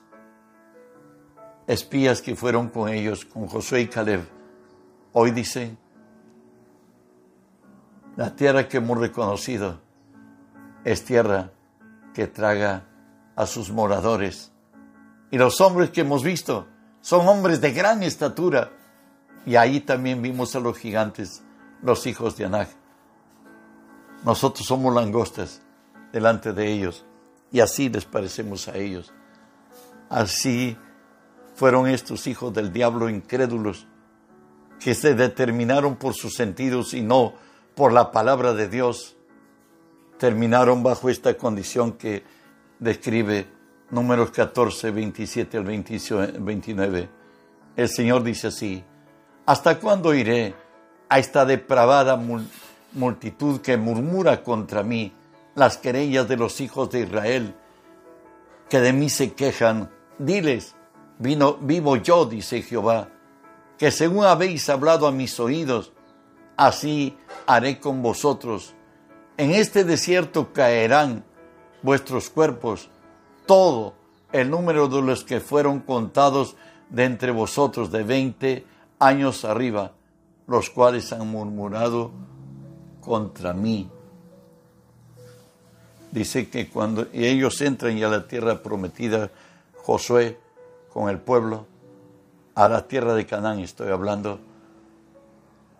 espías 1.66 2.22
que 2.22 2.34
fueron 2.34 2.70
con 2.70 2.88
ellos, 2.88 3.26
con 3.26 3.46
Josué 3.46 3.82
y 3.82 3.88
Caleb, 3.88 4.26
hoy 5.12 5.32
dicen, 5.32 5.76
la 8.16 8.34
tierra 8.34 8.68
que 8.68 8.78
hemos 8.78 8.98
reconocido 8.98 9.80
es 10.84 11.04
tierra 11.04 11.50
que 12.14 12.26
traga 12.26 12.84
a 13.36 13.46
sus 13.46 13.70
moradores. 13.70 14.52
Y 15.30 15.38
los 15.38 15.60
hombres 15.60 15.90
que 15.90 16.02
hemos 16.02 16.22
visto 16.22 16.66
son 17.00 17.26
hombres 17.26 17.60
de 17.60 17.72
gran 17.72 18.02
estatura. 18.02 18.70
Y 19.46 19.56
ahí 19.56 19.80
también 19.80 20.20
vimos 20.22 20.54
a 20.54 20.60
los 20.60 20.76
gigantes, 20.78 21.42
los 21.82 22.06
hijos 22.06 22.36
de 22.36 22.44
Anak. 22.44 22.68
Nosotros 24.24 24.66
somos 24.66 24.94
langostas 24.94 25.62
delante 26.12 26.52
de 26.52 26.70
ellos 26.70 27.04
y 27.50 27.60
así 27.60 27.88
les 27.88 28.04
parecemos 28.04 28.68
a 28.68 28.76
ellos. 28.76 29.12
Así 30.08 30.76
fueron 31.54 31.88
estos 31.88 32.26
hijos 32.26 32.52
del 32.52 32.72
diablo 32.72 33.08
incrédulos 33.08 33.86
que 34.78 34.94
se 34.94 35.14
determinaron 35.14 35.96
por 35.96 36.14
sus 36.14 36.34
sentidos 36.34 36.92
y 36.94 37.02
no 37.02 37.34
por 37.74 37.92
la 37.92 38.10
palabra 38.12 38.52
de 38.52 38.68
Dios. 38.68 39.16
Terminaron 40.18 40.82
bajo 40.82 41.08
esta 41.08 41.36
condición 41.36 41.92
que 41.92 42.24
describe 42.78 43.46
números 43.90 44.30
14, 44.30 44.90
27 44.90 45.56
al 45.58 45.64
29. 45.64 47.08
El 47.76 47.88
Señor 47.88 48.22
dice 48.22 48.48
así, 48.48 48.84
¿hasta 49.46 49.78
cuándo 49.78 50.14
iré 50.14 50.54
a 51.08 51.18
esta 51.18 51.44
depravada 51.44 52.20
multitud 52.92 53.60
que 53.60 53.76
murmura 53.76 54.42
contra 54.42 54.82
mí 54.82 55.12
las 55.54 55.76
querellas 55.76 56.28
de 56.28 56.36
los 56.36 56.60
hijos 56.60 56.90
de 56.90 57.00
Israel, 57.00 57.54
que 58.68 58.80
de 58.80 58.92
mí 58.92 59.10
se 59.10 59.32
quejan? 59.32 59.90
Diles, 60.18 60.74
Vino, 61.22 61.56
vivo 61.60 61.94
yo, 61.96 62.24
dice 62.24 62.62
Jehová, 62.62 63.08
que 63.78 63.92
según 63.92 64.24
habéis 64.24 64.68
hablado 64.68 65.06
a 65.06 65.12
mis 65.12 65.38
oídos, 65.38 65.92
así 66.66 67.16
haré 67.46 67.80
con 67.80 68.02
vosotros. 68.02 68.74
En 69.36 69.50
este 69.50 69.84
desierto 69.84 70.52
caerán 70.52 71.24
vuestros 71.82 72.30
cuerpos, 72.30 72.88
todo 73.46 73.94
el 74.30 74.48
número 74.50 74.86
de 74.86 75.02
los 75.02 75.24
que 75.24 75.40
fueron 75.40 75.80
contados 75.80 76.56
de 76.88 77.04
entre 77.04 77.32
vosotros 77.32 77.90
de 77.90 78.04
veinte 78.04 78.66
años 79.00 79.44
arriba, 79.44 79.92
los 80.46 80.70
cuales 80.70 81.12
han 81.12 81.28
murmurado 81.28 82.12
contra 83.00 83.52
mí. 83.52 83.90
Dice 86.12 86.48
que 86.48 86.68
cuando 86.68 87.06
ellos 87.12 87.60
entran 87.60 87.96
ya 87.96 88.06
a 88.06 88.10
la 88.10 88.28
tierra 88.28 88.62
prometida, 88.62 89.30
Josué 89.82 90.38
con 90.92 91.10
el 91.10 91.18
pueblo, 91.18 91.66
a 92.54 92.68
la 92.68 92.86
tierra 92.86 93.14
de 93.14 93.26
Canaán 93.26 93.58
estoy 93.58 93.90
hablando, 93.90 94.38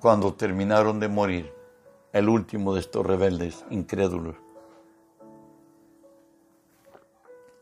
cuando 0.03 0.35
terminaron 0.35 0.99
de 0.99 1.07
morir, 1.07 1.55
el 2.13 2.29
último 2.29 2.75
de 2.75 2.81
estos 2.81 3.07
rebeldes 3.07 3.65
incrédulos. 3.71 4.35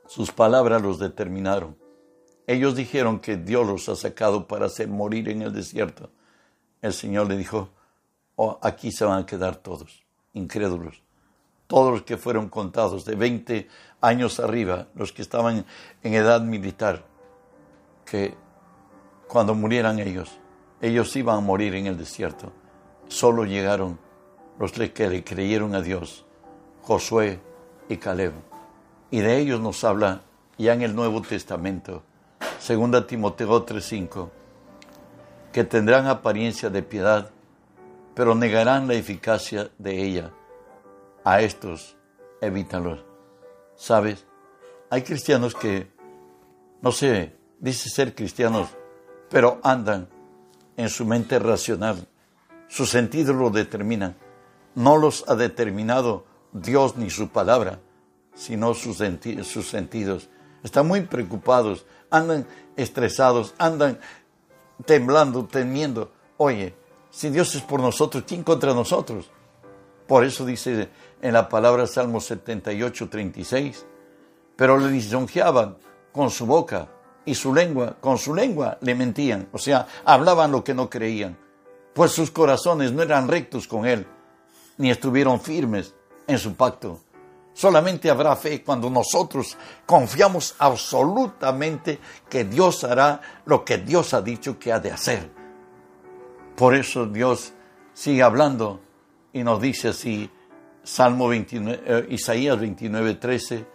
Sus 0.07 0.33
palabras 0.33 0.81
los 0.81 0.99
determinaron. 0.99 1.77
Ellos 2.47 2.75
dijeron 2.75 3.21
que 3.21 3.37
Dios 3.37 3.67
los 3.67 3.91
ha 3.91 3.95
sacado 3.95 4.49
para 4.49 4.67
hacer 4.67 4.89
morir 4.89 5.29
en 5.29 5.43
el 5.43 5.53
desierto. 5.53 6.09
El 6.81 6.95
Señor 6.95 7.29
le 7.29 7.37
dijo, 7.37 7.69
oh, 8.37 8.59
aquí 8.63 8.91
se 8.91 9.05
van 9.05 9.23
a 9.23 9.27
quedar 9.27 9.57
todos, 9.57 10.03
incrédulos. 10.33 11.03
Todos 11.67 11.93
los 11.93 12.03
que 12.05 12.17
fueron 12.17 12.49
contados 12.49 13.05
de 13.05 13.17
20 13.17 13.69
años 14.01 14.41
arriba, 14.41 14.89
los 14.95 15.13
que 15.13 15.21
estaban 15.21 15.67
en 16.03 16.15
edad 16.15 16.41
militar, 16.41 17.05
que 18.07 18.35
cuando 19.29 19.55
murieran 19.55 19.99
ellos, 19.99 20.41
ellos 20.81 21.15
iban 21.17 21.39
a 21.39 21.41
morir 21.41 21.75
en 21.75 21.87
el 21.87 21.99
desierto. 21.99 22.53
Solo 23.09 23.45
llegaron 23.45 23.99
los 24.59 24.73
que 24.73 25.09
le 25.09 25.25
creyeron 25.25 25.75
a 25.75 25.81
Dios, 25.81 26.25
Josué 26.83 27.41
y 27.89 27.97
Caleb. 27.97 28.33
Y 29.11 29.21
de 29.21 29.39
ellos 29.39 29.61
nos 29.61 29.83
habla 29.85 30.23
ya 30.59 30.75
en 30.75 30.83
el 30.83 30.95
Nuevo 30.95 31.23
Testamento, 31.23 32.03
2 32.67 33.07
Timoteo 33.07 33.65
3:5, 33.65 34.31
que 35.53 35.65
tendrán 35.65 36.07
apariencia 36.07 36.71
de 36.71 36.83
piedad, 36.83 37.31
pero 38.15 38.35
negarán 38.35 38.87
la 38.87 38.95
eficacia 38.95 39.71
de 39.79 40.03
ella. 40.03 40.31
A 41.25 41.41
estos 41.41 41.97
evítalos. 42.41 43.05
¿Sabes? 43.77 44.27
Hay 44.91 45.03
cristianos 45.03 45.55
que, 45.55 45.91
no 46.83 46.93
sé, 46.93 47.37
dice 47.59 47.89
ser 47.89 48.15
cristianos, 48.15 48.69
pero 49.29 49.61
andan 49.63 50.09
en 50.81 50.89
su 50.89 51.05
mente 51.05 51.39
racional. 51.39 52.07
Sus 52.69 52.91
sentidos 52.91 53.37
lo 53.37 53.51
determinan. 53.51 54.17
No 54.75 54.97
los 54.97 55.25
ha 55.29 55.35
determinado 55.35 56.25
Dios 56.53 56.97
ni 56.97 57.11
su 57.11 57.29
palabra 57.29 57.81
sino 58.35 58.75
sus, 58.75 58.97
sentidos. 58.97 60.29
Están 60.63 60.89
muy 60.89 61.03
preocupados, 61.03 61.85
andan 62.11 62.47
estresados, 62.77 63.55
andan 63.59 63.99
temblando, 64.85 65.45
temiendo. 65.45 66.11
Oye, 66.37 66.75
si 67.11 67.31
Dios 67.31 67.55
es 67.55 67.63
por 67.63 67.81
nosotros, 67.81 68.25
¿quién 68.27 68.43
contra 68.43 68.73
nosotros? 68.73 69.31
Por 70.07 70.25
eso 70.25 70.45
dice 70.45 70.89
en 71.21 71.35
la 71.35 71.49
palabra 71.49 71.87
Salmo 71.87 72.21
78, 72.21 73.09
36, 73.09 73.87
pero 74.57 74.79
le 74.79 74.91
lisonjeaban 74.91 75.77
con 76.13 76.31
su 76.31 76.47
boca 76.47 76.89
y 77.25 77.35
su 77.35 77.55
lengua, 77.55 77.97
con 78.01 78.19
su 78.19 78.35
lengua 78.35 78.79
le 78.81 78.95
mentían, 78.95 79.49
o 79.53 79.59
sea, 79.59 79.87
hablaban 80.05 80.53
lo 80.53 80.65
que 80.65 80.75
no 80.75 80.89
creían, 80.89 81.39
pues 81.95 82.13
sus 82.13 82.31
corazones 82.31 82.93
no 82.93 83.03
eran 83.03 83.29
rectos 83.29 83.67
con 83.67 83.87
él, 83.87 84.07
ni 84.79 84.91
estuvieron 84.91 85.41
firmes 85.41 85.95
en 86.27 86.39
su 86.39 86.55
pacto. 86.55 87.01
Solamente 87.53 88.09
habrá 88.09 88.37
fe 88.37 88.63
cuando 88.63 88.89
nosotros 88.89 89.57
confiamos 89.85 90.55
absolutamente 90.59 91.99
que 92.29 92.45
Dios 92.45 92.85
hará 92.85 93.21
lo 93.45 93.65
que 93.65 93.79
Dios 93.79 94.15
ha 94.15 94.23
dicho 94.23 94.59
que 94.59 94.73
ha 94.73 94.81
de 94.81 94.93
hacer. 94.93 95.31
Por 96.57 96.75
eso 96.75 97.07
Dios 97.07 97.53
sigue 97.93 98.23
hablando 98.23 98.81
y 99.33 99.43
nos 99.43 99.61
dice 99.61 99.89
así, 99.89 100.31
Salmo 100.83 101.29
29, 101.29 101.83
eh, 101.85 102.07
Isaías 102.11 102.59
29, 102.59 103.15
13, 103.15 103.67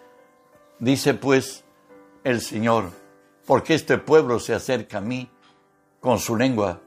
dice 0.79 1.13
pues 1.13 1.63
el 2.23 2.41
Señor, 2.41 2.91
porque 3.45 3.75
este 3.75 3.97
pueblo 3.97 4.39
se 4.39 4.53
acerca 4.53 4.97
a 4.97 5.01
mí 5.01 5.29
con 5.99 6.19
su 6.19 6.35
lengua 6.35 6.81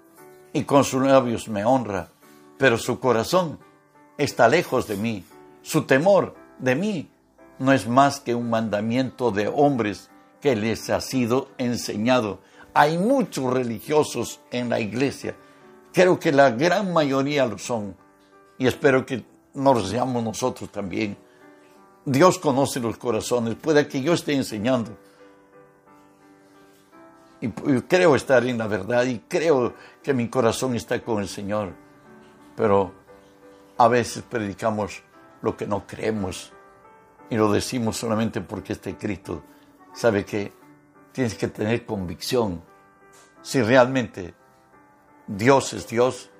y 0.52 0.64
con 0.64 0.84
sus 0.84 1.02
labios 1.02 1.48
me 1.48 1.64
honra, 1.64 2.08
pero 2.56 2.78
su 2.78 2.98
corazón 2.98 3.58
está 4.16 4.48
lejos 4.48 4.86
de 4.88 4.96
mí, 4.96 5.24
su 5.62 5.82
temor 5.82 6.34
de 6.58 6.74
mí 6.74 7.10
no 7.58 7.72
es 7.72 7.88
más 7.88 8.20
que 8.20 8.34
un 8.34 8.50
mandamiento 8.50 9.30
de 9.30 9.48
hombres 9.48 10.10
que 10.40 10.54
les 10.54 10.90
ha 10.90 11.00
sido 11.00 11.48
enseñado. 11.58 12.40
Hay 12.74 12.98
muchos 12.98 13.52
religiosos 13.52 14.40
en 14.50 14.68
la 14.68 14.80
iglesia. 14.80 15.36
Creo 15.92 16.18
que 16.20 16.32
la 16.32 16.50
gran 16.50 16.92
mayoría 16.92 17.46
lo 17.46 17.58
son. 17.58 17.96
Y 18.58 18.66
espero 18.66 19.04
que 19.04 19.24
nos 19.54 19.88
seamos 19.88 20.22
nosotros 20.22 20.70
también. 20.70 21.16
Dios 22.04 22.38
conoce 22.38 22.78
los 22.80 22.96
corazones. 22.96 23.56
Puede 23.56 23.88
que 23.88 24.00
yo 24.00 24.12
esté 24.12 24.34
enseñando. 24.34 24.96
Y 27.40 27.48
creo 27.50 28.16
estar 28.16 28.44
en 28.44 28.58
la 28.58 28.66
verdad 28.66 29.04
y 29.04 29.20
creo 29.20 29.74
que 30.02 30.12
mi 30.12 30.28
corazón 30.28 30.74
está 30.74 31.00
con 31.02 31.20
el 31.20 31.28
Señor. 31.28 31.72
Pero 32.56 32.92
a 33.76 33.86
veces 33.86 34.24
predicamos 34.28 35.02
lo 35.42 35.56
que 35.56 35.66
no 35.66 35.86
creemos. 35.86 36.52
Y 37.30 37.36
lo 37.36 37.52
decimos 37.52 37.96
solamente 37.96 38.40
porque 38.40 38.72
este 38.72 38.96
Cristo 38.96 39.44
sabe 39.92 40.24
que 40.24 40.52
tienes 41.12 41.34
que 41.34 41.48
tener 41.48 41.86
convicción. 41.86 42.62
Si 43.42 43.62
realmente 43.62 44.34
Dios 45.26 45.74
es 45.74 45.86
Dios, 45.86 46.30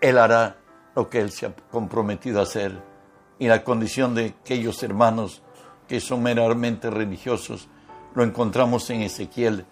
Él 0.00 0.18
hará 0.18 0.56
lo 0.96 1.08
que 1.08 1.20
Él 1.20 1.30
se 1.30 1.46
ha 1.46 1.54
comprometido 1.70 2.40
a 2.40 2.44
hacer. 2.44 2.82
Y 3.38 3.46
la 3.46 3.62
condición 3.62 4.16
de 4.16 4.34
aquellos 4.40 4.82
hermanos 4.82 5.42
que 5.86 6.00
son 6.00 6.22
meramente 6.22 6.90
religiosos 6.90 7.68
lo 8.14 8.24
encontramos 8.24 8.90
en 8.90 9.02
Ezequiel 9.02 9.64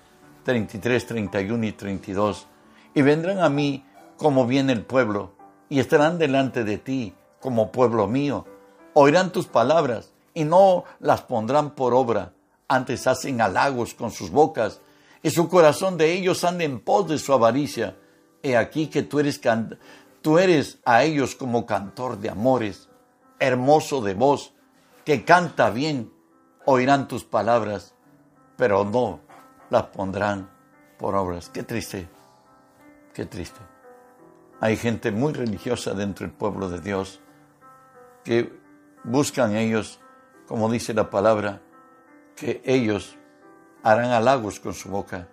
33, 0.47 1.07
31 1.07 1.67
y 1.67 1.73
32. 1.73 2.47
Y 2.95 3.03
vendrán 3.03 3.41
a 3.41 3.51
mí 3.51 3.85
como 4.17 4.47
viene 4.47 4.73
el 4.73 4.87
pueblo, 4.87 5.35
y 5.69 5.81
estarán 5.81 6.17
delante 6.17 6.65
de 6.65 6.79
ti 6.79 7.13
como 7.41 7.71
pueblo 7.71 8.07
mío 8.07 8.47
oirán 8.99 9.31
tus 9.31 9.47
palabras 9.47 10.11
y 10.33 10.45
no 10.45 10.85
las 11.01 11.21
pondrán 11.21 11.75
por 11.75 11.93
obra. 11.93 12.33
Antes 12.67 13.07
hacen 13.07 13.43
halagos 13.43 13.93
con 13.93 14.11
sus 14.11 14.31
bocas 14.31 14.81
y 15.23 15.29
su 15.29 15.51
corazón 15.51 15.99
de 15.99 16.15
ellos 16.15 16.45
anda 16.45 16.65
en 16.65 16.81
pos 16.81 17.07
de 17.07 17.19
su 17.19 17.35
avaricia. 17.35 17.95
He 18.43 18.57
aquí 18.57 18.87
que 18.87 19.03
tú 19.03 19.21
eres, 19.21 19.39
tú 20.23 20.39
eres 20.39 20.79
a 20.87 21.05
ellos 21.05 21.35
como 21.35 21.67
cantor 21.67 22.19
de 22.19 22.31
amores, 22.31 22.89
hermoso 23.39 24.01
de 24.01 24.15
voz, 24.15 24.55
que 25.05 25.27
canta 25.27 25.69
bien. 25.69 26.11
Oirán 26.65 27.07
tus 27.07 27.23
palabras, 27.23 27.95
pero 28.57 28.85
no 28.87 29.21
las 29.71 29.85
pondrán 29.85 30.51
por 30.99 31.15
obras. 31.15 31.49
Qué 31.49 31.63
triste, 31.63 32.09
qué 33.13 33.27
triste. 33.27 33.61
Hay 34.61 34.77
gente 34.77 35.11
muy 35.11 35.33
religiosa 35.33 35.93
dentro 35.93 36.27
del 36.27 36.35
pueblo 36.35 36.69
de 36.69 36.81
Dios 36.81 37.21
que 38.25 38.59
buscan 39.05 39.55
ellos, 39.55 40.01
como 40.47 40.71
dice 40.71 40.95
la 40.95 41.11
palabra, 41.11 41.61
que 42.35 42.63
ellos 42.65 43.17
harán 43.83 44.11
halagos 44.11 44.59
con 44.61 44.75
su 44.75 44.89
boca. 44.89 45.29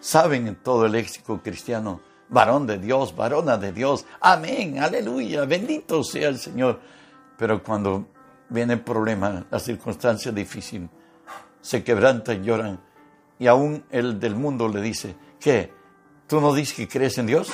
Saben 0.00 0.48
en 0.48 0.56
todo 0.56 0.86
el 0.86 0.92
léxico 0.92 1.40
cristiano, 1.42 2.00
varón 2.28 2.66
de 2.66 2.78
Dios, 2.78 3.14
varona 3.14 3.56
de 3.56 3.72
Dios, 3.72 4.04
amén, 4.20 4.78
aleluya, 4.78 5.44
bendito 5.44 6.02
sea 6.02 6.28
el 6.28 6.38
Señor. 6.38 6.80
Pero 7.38 7.62
cuando 7.62 8.06
viene 8.48 8.74
el 8.74 8.80
problema, 8.80 9.46
la 9.50 9.58
circunstancia 9.58 10.32
difícil, 10.32 10.88
se 11.60 11.82
quebrantan, 11.84 12.42
lloran, 12.42 12.80
y 13.38 13.46
aún 13.46 13.84
el 13.90 14.20
del 14.20 14.36
mundo 14.36 14.68
le 14.68 14.80
dice, 14.80 15.16
¿qué? 15.40 15.72
¿Tú 16.26 16.40
no 16.40 16.54
dices 16.54 16.74
que 16.74 16.88
crees 16.88 17.18
en 17.18 17.26
Dios? 17.26 17.52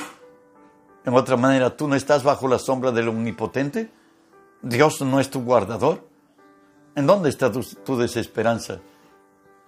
En 1.04 1.14
otra 1.14 1.36
manera, 1.36 1.76
¿tú 1.76 1.88
no 1.88 1.94
estás 1.94 2.22
bajo 2.22 2.46
la 2.46 2.58
sombra 2.58 2.92
del 2.92 3.08
omnipotente? 3.08 3.90
Dios 4.62 5.00
no 5.00 5.20
es 5.20 5.30
tu 5.30 5.42
guardador. 5.42 6.06
¿En 6.94 7.06
dónde 7.06 7.30
está 7.30 7.50
tu, 7.50 7.96
desesperanza? 7.96 8.80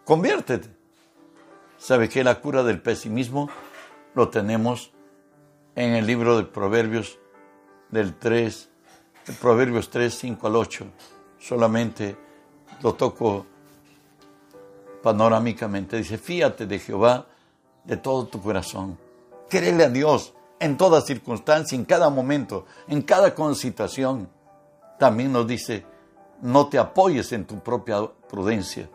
Conviértete. 0.05 0.69
¿Sabe 1.79 2.09
que 2.09 2.23
la 2.23 2.41
cura 2.41 2.63
del 2.63 2.81
pesimismo 2.81 3.49
lo 4.15 4.29
tenemos 4.29 4.93
en 5.75 5.95
el 5.95 6.07
libro 6.07 6.37
de 6.37 6.45
Proverbios 6.45 7.19
del 7.91 8.15
3, 8.15 8.71
Proverbios 9.41 9.89
3, 9.91 10.15
5 10.15 10.47
al 10.47 10.57
8? 10.57 10.87
Solamente 11.39 12.17
lo 12.83 12.95
toco 12.95 13.47
panorámicamente. 15.03 15.97
Dice, 15.97 16.19
fíate 16.19 16.67
de 16.67 16.79
Jehová 16.79 17.27
de 17.85 17.97
todo 17.97 18.27
tu 18.27 18.41
corazón. 18.41 18.99
Créele 19.49 19.85
a 19.85 19.89
Dios 19.91 20.33
en 20.61 20.77
toda 20.77 21.01
circunstancia, 21.01 21.77
en 21.77 21.85
cada 21.85 22.09
momento, 22.09 22.67
en 22.89 23.03
cada 23.03 23.35
situación. 23.55 24.29
También 24.99 25.33
nos 25.33 25.47
dice, 25.47 25.85
no 26.41 26.69
te 26.69 26.79
apoyes 26.79 27.33
en 27.33 27.45
tu 27.45 27.59
propia 27.59 28.09
prudencia. 28.29 28.89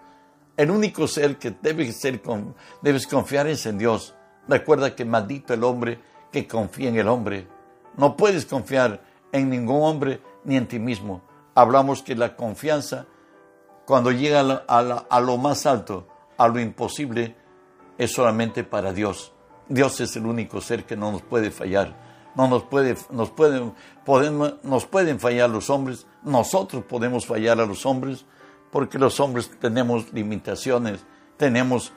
El 0.56 0.72
único 0.72 1.08
ser 1.08 1.38
que 1.38 1.52
debes 1.62 3.08
confiar 3.08 3.48
es 3.48 3.65
en 3.65 3.78
Dios. 3.78 4.15
Recuerda 4.48 4.96
que 4.96 5.06
maldito 5.06 5.54
el 5.54 5.63
hombre 5.63 6.00
que 6.32 6.48
confía 6.48 6.89
en 6.89 6.98
el 6.98 7.08
hombre. 7.08 7.48
No 7.96 8.15
puedes 8.15 8.46
confiar 8.46 9.02
en 9.32 9.50
ningún 9.50 9.84
hombre 9.84 10.22
ni 10.46 10.56
en 10.56 10.67
ti 10.67 10.80
mismo. 10.80 11.22
Hablamos 11.54 12.02
que 12.02 12.15
la 12.15 12.36
confianza, 12.36 13.06
cuando 13.88 14.12
llega 14.12 14.41
a, 14.67 15.21
lo 15.21 15.38
más 15.38 15.65
alto, 15.65 16.10
a 16.38 16.50
lo 16.50 16.60
imposible, 16.60 17.38
es 17.97 18.12
solamente 18.12 18.65
para 18.65 18.91
Dios. 18.91 19.32
Dios 19.69 20.02
es 20.02 20.13
el 20.17 20.26
único 20.26 20.60
ser 20.60 20.84
que 20.86 20.97
no 20.97 21.10
nos 21.10 21.21
puede 21.21 21.52
fallar. 21.52 21.95
No 22.36 22.50
nos, 22.50 22.63
puede, 22.63 22.97
nos, 23.12 23.30
pueden, 23.30 23.73
podemos, 24.04 24.56
nos 24.63 24.86
pueden 24.86 25.21
fallar 25.21 25.50
los 25.50 25.69
hombres, 25.69 26.06
nosotros 26.21 26.84
podemos 26.84 27.26
fallar 27.26 27.62
a 27.62 27.65
los 27.65 27.86
hombres, 27.86 28.26
porque 28.73 29.00
los 29.00 29.21
hombres 29.21 29.50
tenemos 29.58 30.12
limitaciones, 30.12 31.06
tenemos 31.38 31.93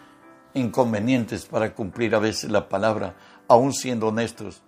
inconvenientes 0.54 1.44
para 1.44 1.74
cumplir 1.74 2.14
a 2.14 2.20
veces 2.20 2.52
la 2.52 2.68
palabra, 2.68 3.16
aún 3.48 3.72
siendo 3.72 4.06
honestos. 4.06 4.62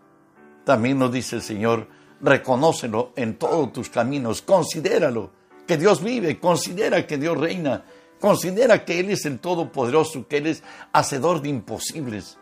También 0.65 0.99
nos 0.99 1.13
dice 1.13 1.37
el 1.37 1.43
Señor, 1.43 1.87
reconócelo 2.21 3.13
en 3.15 3.39
todos 3.39 3.73
tus 3.73 3.91
caminos, 3.91 4.43
considéralo, 4.43 5.31
que 5.67 5.77
Dios 5.77 6.03
vive, 6.03 6.39
considera 6.39 7.07
que 7.07 7.19
Dios 7.19 7.39
reina, 7.39 7.85
considera 8.21 8.85
que 8.85 9.01
Él 9.01 9.11
es 9.11 9.25
el 9.27 9.39
Todopoderoso, 9.39 10.27
que 10.29 10.39
Él 10.39 10.47
es 10.47 10.63
hacedor 10.93 11.43
de 11.43 11.49
imposibles. 11.49 12.39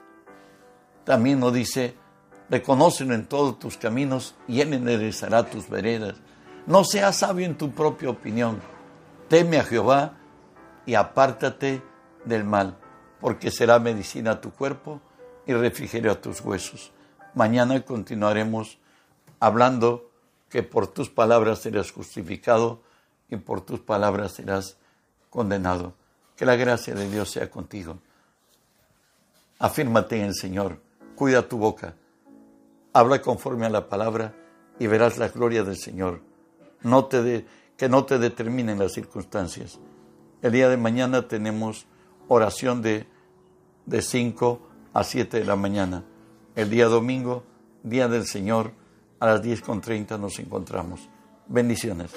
También 1.05 1.41
nos 1.41 1.53
dice, 1.53 1.95
reconócelo 2.49 3.15
en 3.15 3.27
todos 3.27 3.59
tus 3.59 3.77
caminos 3.77 4.35
y 4.47 4.61
Él 4.61 4.75
enderezará 4.75 5.45
tus 5.45 5.69
veredas. 5.69 6.17
No 6.67 6.85
seas 6.85 7.17
sabio 7.17 7.47
en 7.47 7.57
tu 7.57 7.73
propia 7.73 8.11
opinión. 8.11 8.61
Teme 9.29 9.59
a 9.59 9.65
Jehová 9.65 10.19
y 10.87 10.95
apártate 10.95 11.83
del 12.25 12.45
mal, 12.45 12.77
porque 13.21 13.51
será 13.51 13.79
medicina 13.79 14.33
a 14.33 14.41
tu 14.41 14.51
cuerpo 14.51 15.01
y 15.47 15.55
refrigerio 15.55 16.13
a 16.13 16.21
tus 16.21 16.41
huesos. 16.41 16.93
Mañana 17.35 17.81
continuaremos 17.85 18.79
hablando 19.39 20.11
que 20.49 20.63
por 20.63 20.89
tus 20.89 21.09
palabras 21.09 21.61
serás 21.61 21.93
justificado 21.93 22.83
y 23.31 23.37
por 23.37 23.61
tus 23.61 23.81
palabras 23.81 24.33
serás 24.33 24.77
condenado. 25.31 25.95
Que 26.37 26.47
la 26.47 26.57
gracia 26.57 26.95
de 26.95 27.09
Dios 27.09 27.31
sea 27.31 27.51
contigo. 27.51 27.99
Afírmate 29.59 30.17
en 30.17 30.27
el 30.27 30.35
Señor, 30.35 30.81
cuida 31.15 31.47
tu 31.49 31.59
boca, 31.59 31.95
habla 32.93 33.21
conforme 33.21 33.67
a 33.67 33.71
la 33.71 33.89
palabra 33.89 34.35
y 34.79 34.87
verás 34.87 35.19
la 35.19 35.29
gloria 35.29 35.63
del 35.63 35.77
Señor. 35.77 36.23
No 36.83 37.05
te 37.05 37.45
que 37.77 37.89
no 37.89 38.05
te 38.05 38.19
determinen 38.19 38.79
las 38.79 38.93
circunstancias. 38.93 39.79
El 40.43 40.53
día 40.53 40.69
de 40.69 40.77
mañana 40.77 41.29
tenemos 41.29 41.87
oración 42.29 42.83
de, 42.83 43.07
de 43.87 44.03
5 44.03 44.61
a 44.93 45.03
7 45.03 45.39
de 45.39 45.45
la 45.47 45.57
mañana. 45.57 46.05
El 46.57 46.69
día 46.69 46.89
domingo, 46.89 47.43
día 47.83 48.07
del 48.07 48.27
Señor, 48.27 48.73
a 49.19 49.27
las 49.27 49.43
10.30 49.43 50.21
nos 50.21 50.39
encontramos. 50.39 51.09
Bendiciones. 51.47 52.11